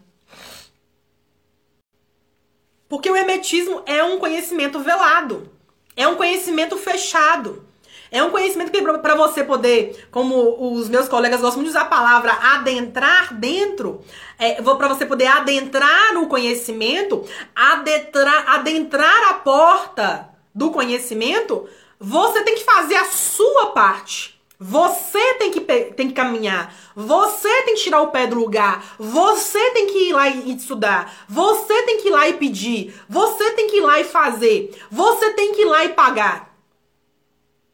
[2.94, 5.50] Porque o hermetismo é um conhecimento velado.
[5.96, 7.66] É um conhecimento fechado.
[8.08, 11.86] É um conhecimento que para você poder, como os meus colegas gostam de usar a
[11.86, 14.00] palavra adentrar dentro,
[14.38, 21.68] é, para você poder adentrar o conhecimento, adentrar, adentrar a porta do conhecimento,
[21.98, 24.33] você tem que fazer a sua parte.
[24.66, 26.74] Você tem que, tem que caminhar.
[26.96, 28.82] Você tem que tirar o pé do lugar.
[28.98, 31.14] Você tem que ir lá e estudar.
[31.28, 32.98] Você tem que ir lá e pedir.
[33.06, 34.74] Você tem que ir lá e fazer.
[34.90, 36.56] Você tem que ir lá e pagar.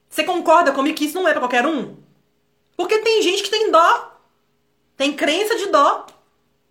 [0.08, 1.96] Você concorda comigo que isso não é para qualquer um?
[2.76, 4.12] Porque tem gente que tem dó.
[4.96, 6.06] Tem crença de dó.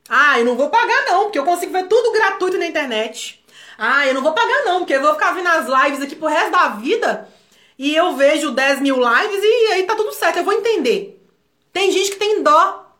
[0.09, 3.41] Ah, eu não vou pagar não, porque eu consigo ver tudo gratuito na internet.
[3.77, 6.27] Ah, eu não vou pagar não, porque eu vou ficar vendo as lives aqui pro
[6.27, 7.38] resto da vida
[7.79, 11.25] e eu vejo 10 mil lives e aí tá tudo certo, eu vou entender.
[11.71, 12.93] Tem gente que tem dó.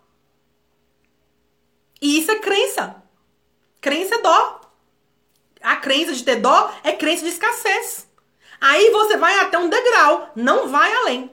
[2.01, 3.03] E isso é crença.
[3.81, 4.61] Crença é dó.
[5.61, 8.07] A crença de ter dó é crença de escassez.
[8.61, 11.29] Aí você vai até um degrau, não vai além.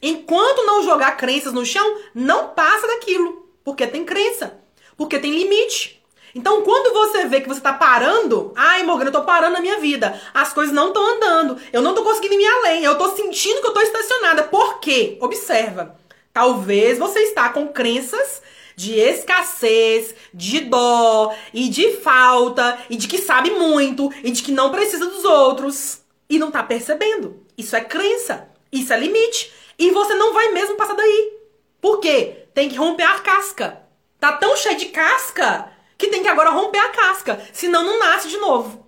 [0.00, 3.54] Enquanto não jogar crenças no chão, não passa daquilo.
[3.62, 4.58] Porque tem crença.
[4.96, 6.01] Porque tem limite.
[6.34, 9.78] Então, quando você vê que você tá parando, ai, Morgana, eu tô parando na minha
[9.78, 10.18] vida.
[10.32, 11.58] As coisas não estão andando.
[11.72, 12.84] Eu não tô conseguindo ir além.
[12.84, 14.44] Eu tô sentindo que eu tô estacionada.
[14.44, 15.18] Por quê?
[15.20, 15.96] Observa.
[16.32, 18.40] Talvez você está com crenças
[18.74, 24.50] de escassez, de dó e de falta e de que sabe muito e de que
[24.50, 27.44] não precisa dos outros e não tá percebendo.
[27.56, 29.52] Isso é crença, isso é limite.
[29.78, 31.32] E você não vai mesmo passar daí.
[31.80, 32.46] Por quê?
[32.54, 33.82] Tem que romper a casca.
[34.18, 35.70] Tá tão cheio de casca
[36.12, 37.42] tem que agora romper a casca.
[37.52, 38.86] Senão não nasce de novo.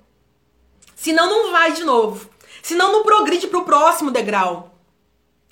[0.95, 2.29] Senão não vai de novo.
[2.63, 4.79] Senão não progride pro próximo degrau.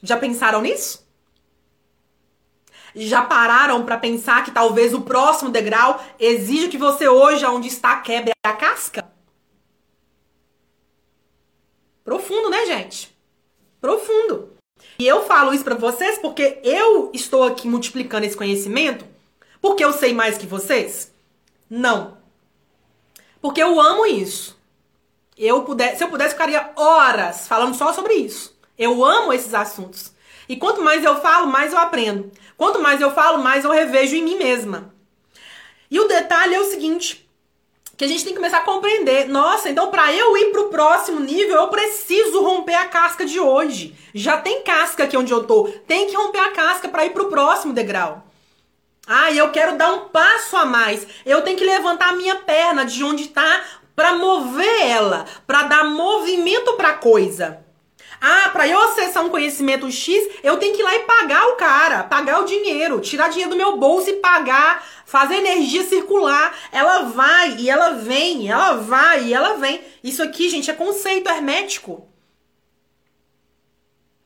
[0.02, 1.02] Já pensaram nisso?
[2.94, 8.00] Já pararam para pensar que talvez o próximo degrau exija que você hoje, onde está,
[8.00, 9.10] quebre a casca?
[12.04, 13.16] Profundo, né, gente?
[13.80, 14.52] Profundo.
[14.98, 19.06] E eu falo isso para vocês porque eu estou aqui multiplicando esse conhecimento
[19.60, 21.11] porque eu sei mais que vocês?
[21.74, 22.18] Não.
[23.40, 24.60] Porque eu amo isso.
[25.38, 28.54] Eu puder, se eu pudesse, ficaria horas falando só sobre isso.
[28.78, 30.12] Eu amo esses assuntos.
[30.46, 32.30] E quanto mais eu falo, mais eu aprendo.
[32.58, 34.92] Quanto mais eu falo, mais eu revejo em mim mesma.
[35.90, 37.26] E o detalhe é o seguinte:
[37.96, 39.28] que a gente tem que começar a compreender.
[39.28, 43.96] Nossa, então para eu ir pro próximo nível, eu preciso romper a casca de hoje.
[44.14, 45.72] Já tem casca aqui onde eu tô.
[45.86, 48.30] Tem que romper a casca para ir pro próximo degrau.
[49.14, 51.06] Ah, eu quero dar um passo a mais.
[51.26, 53.62] Eu tenho que levantar a minha perna de onde tá
[53.94, 57.62] para mover ela, para dar movimento para coisa.
[58.18, 61.56] Ah, para eu acessar um conhecimento X, eu tenho que ir lá e pagar o
[61.56, 66.56] cara, pagar o dinheiro, tirar dinheiro do meu bolso e pagar, fazer energia circular.
[66.72, 69.82] Ela vai e ela vem, ela vai e ela vem.
[70.02, 72.08] Isso aqui, gente, é conceito hermético.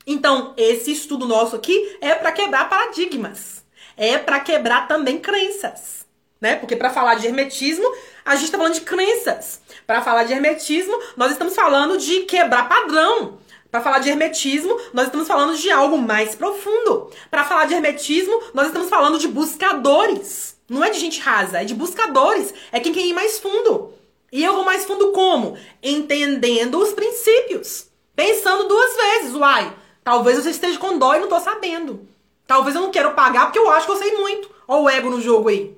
[0.06, 3.65] Então, esse estudo nosso aqui é para quebrar paradigmas.
[3.96, 6.04] É para quebrar também crenças,
[6.40, 6.56] né?
[6.56, 7.90] Porque para falar de hermetismo,
[8.24, 9.60] a gente está falando de crenças.
[9.86, 13.38] Para falar de hermetismo, nós estamos falando de quebrar padrão.
[13.70, 17.10] Para falar de hermetismo, nós estamos falando de algo mais profundo.
[17.30, 20.56] Para falar de hermetismo, nós estamos falando de buscadores.
[20.68, 22.52] Não é de gente rasa, é de buscadores.
[22.72, 23.92] É quem quer ir mais fundo.
[24.32, 25.56] E eu vou mais fundo como?
[25.82, 27.86] Entendendo os princípios.
[28.14, 29.72] Pensando duas vezes, uai,
[30.02, 32.08] talvez você esteja com dó e não tô sabendo.
[32.46, 34.50] Talvez eu não quero pagar porque eu acho que eu sei muito.
[34.68, 35.76] Olha o ego no jogo aí.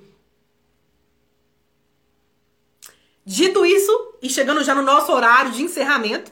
[3.25, 3.91] Dito isso,
[4.21, 6.31] e chegando já no nosso horário de encerramento,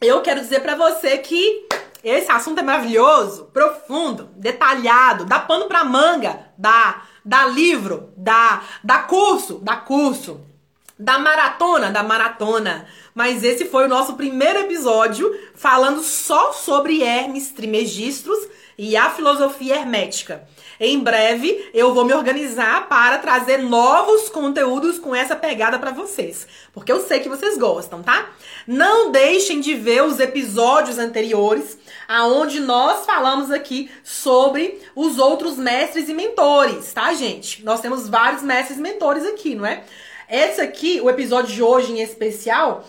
[0.00, 1.66] eu quero dizer para você que
[2.02, 9.00] esse assunto é maravilhoso, profundo, detalhado, dá pano pra manga, dá, dá livro, dá, dá
[9.00, 10.40] curso, dá curso,
[10.98, 12.86] dá maratona, dá maratona.
[13.14, 19.76] Mas esse foi o nosso primeiro episódio falando só sobre Hermes Trimegistros e a filosofia
[19.76, 20.46] hermética.
[20.80, 26.46] Em breve eu vou me organizar para trazer novos conteúdos com essa pegada para vocês,
[26.72, 28.30] porque eu sei que vocês gostam, tá?
[28.66, 36.08] Não deixem de ver os episódios anteriores, aonde nós falamos aqui sobre os outros mestres
[36.08, 37.64] e mentores, tá, gente?
[37.64, 39.84] Nós temos vários mestres e mentores aqui, não é?
[40.28, 42.84] Esse aqui, o episódio de hoje em especial,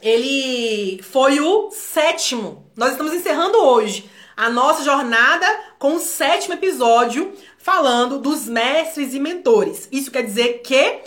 [0.00, 2.70] ele foi o sétimo.
[2.76, 4.08] Nós estamos encerrando hoje
[4.38, 5.44] a nossa jornada
[5.80, 9.88] com o sétimo episódio falando dos mestres e mentores.
[9.90, 11.00] Isso quer dizer que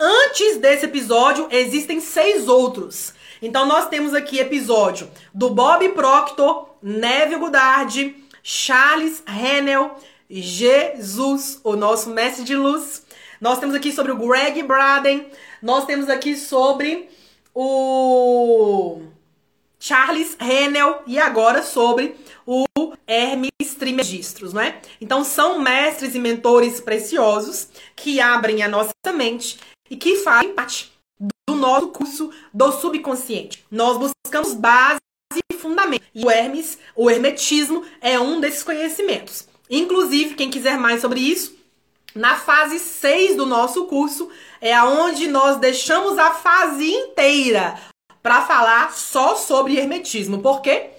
[0.00, 3.12] antes desse episódio existem seis outros.
[3.42, 9.94] Então nós temos aqui episódio do Bob Proctor, Neville Goddard, Charles Hennel,
[10.30, 13.04] Jesus, o nosso mestre de luz.
[13.38, 15.26] Nós temos aqui sobre o Greg Braden.
[15.60, 17.10] Nós temos aqui sobre
[17.54, 19.02] o
[19.78, 22.16] Charles Hennel e agora sobre
[23.06, 24.80] Hermes Trimegistros, não é?
[25.00, 29.58] Então são mestres e mentores preciosos que abrem a nossa mente
[29.90, 30.92] e que fazem parte
[31.48, 33.64] do nosso curso do subconsciente.
[33.70, 35.00] Nós buscamos base
[35.34, 36.04] e fundamento.
[36.14, 39.48] E o Hermes, o hermetismo é um desses conhecimentos.
[39.70, 41.56] Inclusive, quem quiser mais sobre isso,
[42.14, 47.78] na fase 6 do nosso curso é aonde nós deixamos a fase inteira
[48.22, 50.40] para falar só sobre hermetismo.
[50.40, 50.90] Por quê?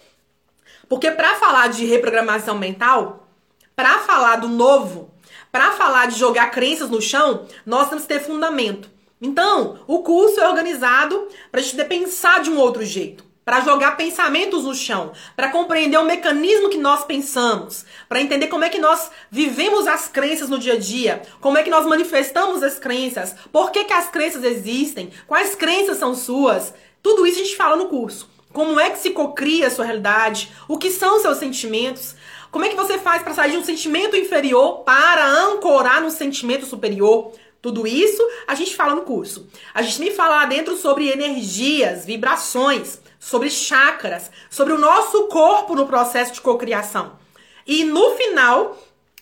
[0.90, 3.28] Porque para falar de reprogramação mental,
[3.76, 5.12] para falar do novo,
[5.52, 8.90] para falar de jogar crenças no chão, nós temos que ter fundamento.
[9.22, 13.98] Então, o curso é organizado para a gente pensar de um outro jeito, para jogar
[13.98, 18.80] pensamentos no chão, para compreender o mecanismo que nós pensamos, para entender como é que
[18.80, 23.36] nós vivemos as crenças no dia a dia, como é que nós manifestamos as crenças,
[23.52, 26.74] por que, que as crenças existem, quais crenças são suas.
[27.04, 28.39] Tudo isso a gente fala no curso.
[28.52, 30.52] Como é que se cocria a sua realidade?
[30.68, 32.16] O que são seus sentimentos?
[32.52, 36.66] Como é que você faz para sair de um sentimento inferior para ancorar no sentimento
[36.66, 37.32] superior?
[37.62, 39.48] Tudo isso a gente fala no curso.
[39.74, 45.76] A gente me fala lá dentro sobre energias, vibrações, sobre chakras, sobre o nosso corpo
[45.76, 47.20] no processo de cocriação.
[47.68, 48.76] E no final,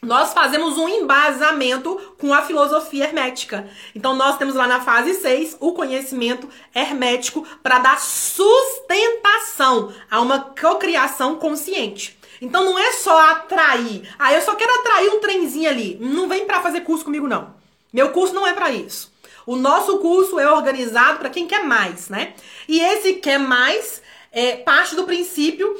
[0.07, 3.67] nós fazemos um embasamento com a filosofia hermética.
[3.93, 10.39] Então, nós temos lá na fase 6 o conhecimento hermético para dar sustentação a uma
[10.39, 12.17] cocriação consciente.
[12.41, 14.09] Então, não é só atrair.
[14.17, 15.97] Ah, eu só quero atrair um trenzinho ali.
[15.99, 17.53] Não vem para fazer curso comigo, não.
[17.91, 19.11] Meu curso não é para isso.
[19.45, 22.33] O nosso curso é organizado para quem quer mais, né?
[22.65, 24.01] E esse quer mais
[24.31, 25.77] é parte do princípio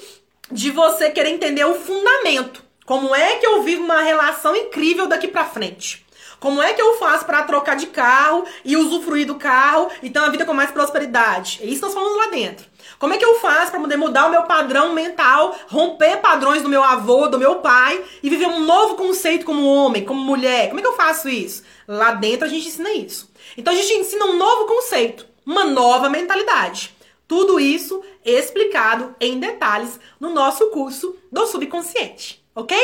[0.52, 2.67] de você querer entender o fundamento.
[2.88, 6.08] Como é que eu vivo uma relação incrível daqui para frente?
[6.40, 10.20] Como é que eu faço para trocar de carro e usufruir do carro e ter
[10.20, 11.60] uma vida com mais prosperidade?
[11.62, 12.66] É isso que nós falamos lá dentro.
[12.98, 16.70] Como é que eu faço para poder mudar o meu padrão mental, romper padrões do
[16.70, 20.70] meu avô, do meu pai e viver um novo conceito como homem, como mulher?
[20.70, 21.64] Como é que eu faço isso?
[21.86, 23.30] Lá dentro a gente ensina isso.
[23.58, 26.96] Então a gente ensina um novo conceito, uma nova mentalidade.
[27.28, 32.76] Tudo isso explicado em detalhes no nosso curso do subconsciente ok?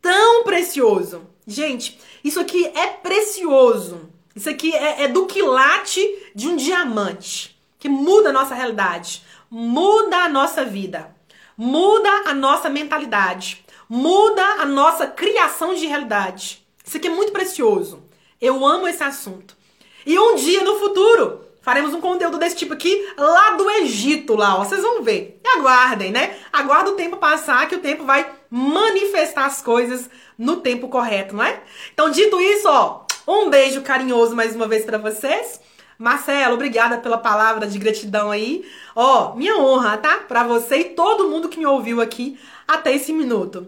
[0.00, 1.22] tão precioso.
[1.44, 4.08] Gente, isso aqui é precioso.
[4.36, 6.00] Isso aqui é, é do quilate
[6.34, 11.14] de um diamante que muda a nossa realidade muda a nossa vida,
[11.56, 16.66] muda a nossa mentalidade, muda a nossa criação de realidade.
[16.84, 18.02] Isso aqui é muito precioso.
[18.40, 19.56] Eu amo esse assunto.
[20.04, 24.56] E um dia no futuro faremos um conteúdo desse tipo aqui lá do Egito, lá,
[24.56, 24.64] ó.
[24.64, 25.40] Vocês vão ver.
[25.44, 26.36] E aguardem, né?
[26.52, 31.42] Aguarda o tempo passar, que o tempo vai manifestar as coisas no tempo correto, não
[31.42, 31.60] é?
[31.92, 35.60] Então, dito isso, ó, um beijo carinhoso mais uma vez para vocês.
[35.98, 38.64] Marcelo, obrigada pela palavra de gratidão aí.
[38.94, 40.18] Ó, minha honra, tá?
[40.28, 42.38] Para você e todo mundo que me ouviu aqui
[42.68, 43.66] até esse minuto.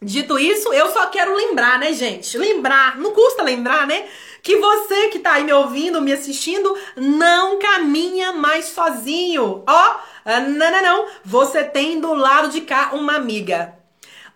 [0.00, 2.36] Dito isso, eu só quero lembrar, né, gente?
[2.36, 4.06] Lembrar, não custa lembrar, né?
[4.42, 9.64] Que você que tá aí me ouvindo, me assistindo, não caminha mais sozinho.
[9.66, 11.06] Ó, não, não, não.
[11.24, 13.75] Você tem do lado de cá uma amiga.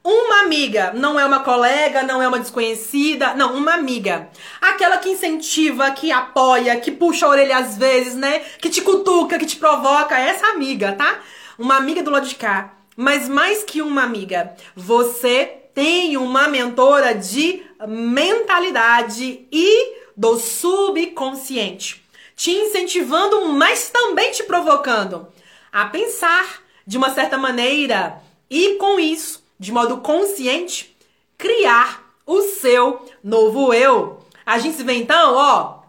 [0.02, 4.30] Uma amiga, não é uma colega, não é uma desconhecida, não, uma amiga.
[4.58, 8.38] Aquela que incentiva, que apoia, que puxa a orelha às vezes, né?
[8.60, 11.20] Que te cutuca, que te provoca, essa amiga, tá?
[11.58, 12.74] Uma amiga do lado de cá.
[12.96, 22.02] Mas mais que uma amiga, você tem uma mentora de mentalidade e do subconsciente,
[22.34, 25.28] te incentivando, mas também te provocando
[25.70, 30.96] a pensar de uma certa maneira e com isso de modo consciente,
[31.36, 34.18] criar o seu novo eu.
[34.46, 35.80] A gente se vê então, ó,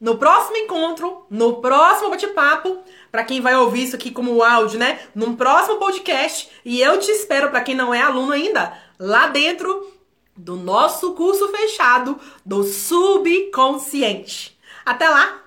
[0.00, 2.78] no próximo encontro, no próximo bate-papo,
[3.10, 5.00] para quem vai ouvir isso aqui como áudio, né?
[5.14, 9.92] Num próximo podcast, e eu te espero para quem não é aluno ainda, lá dentro
[10.36, 14.56] do nosso curso fechado do subconsciente.
[14.86, 15.39] Até lá.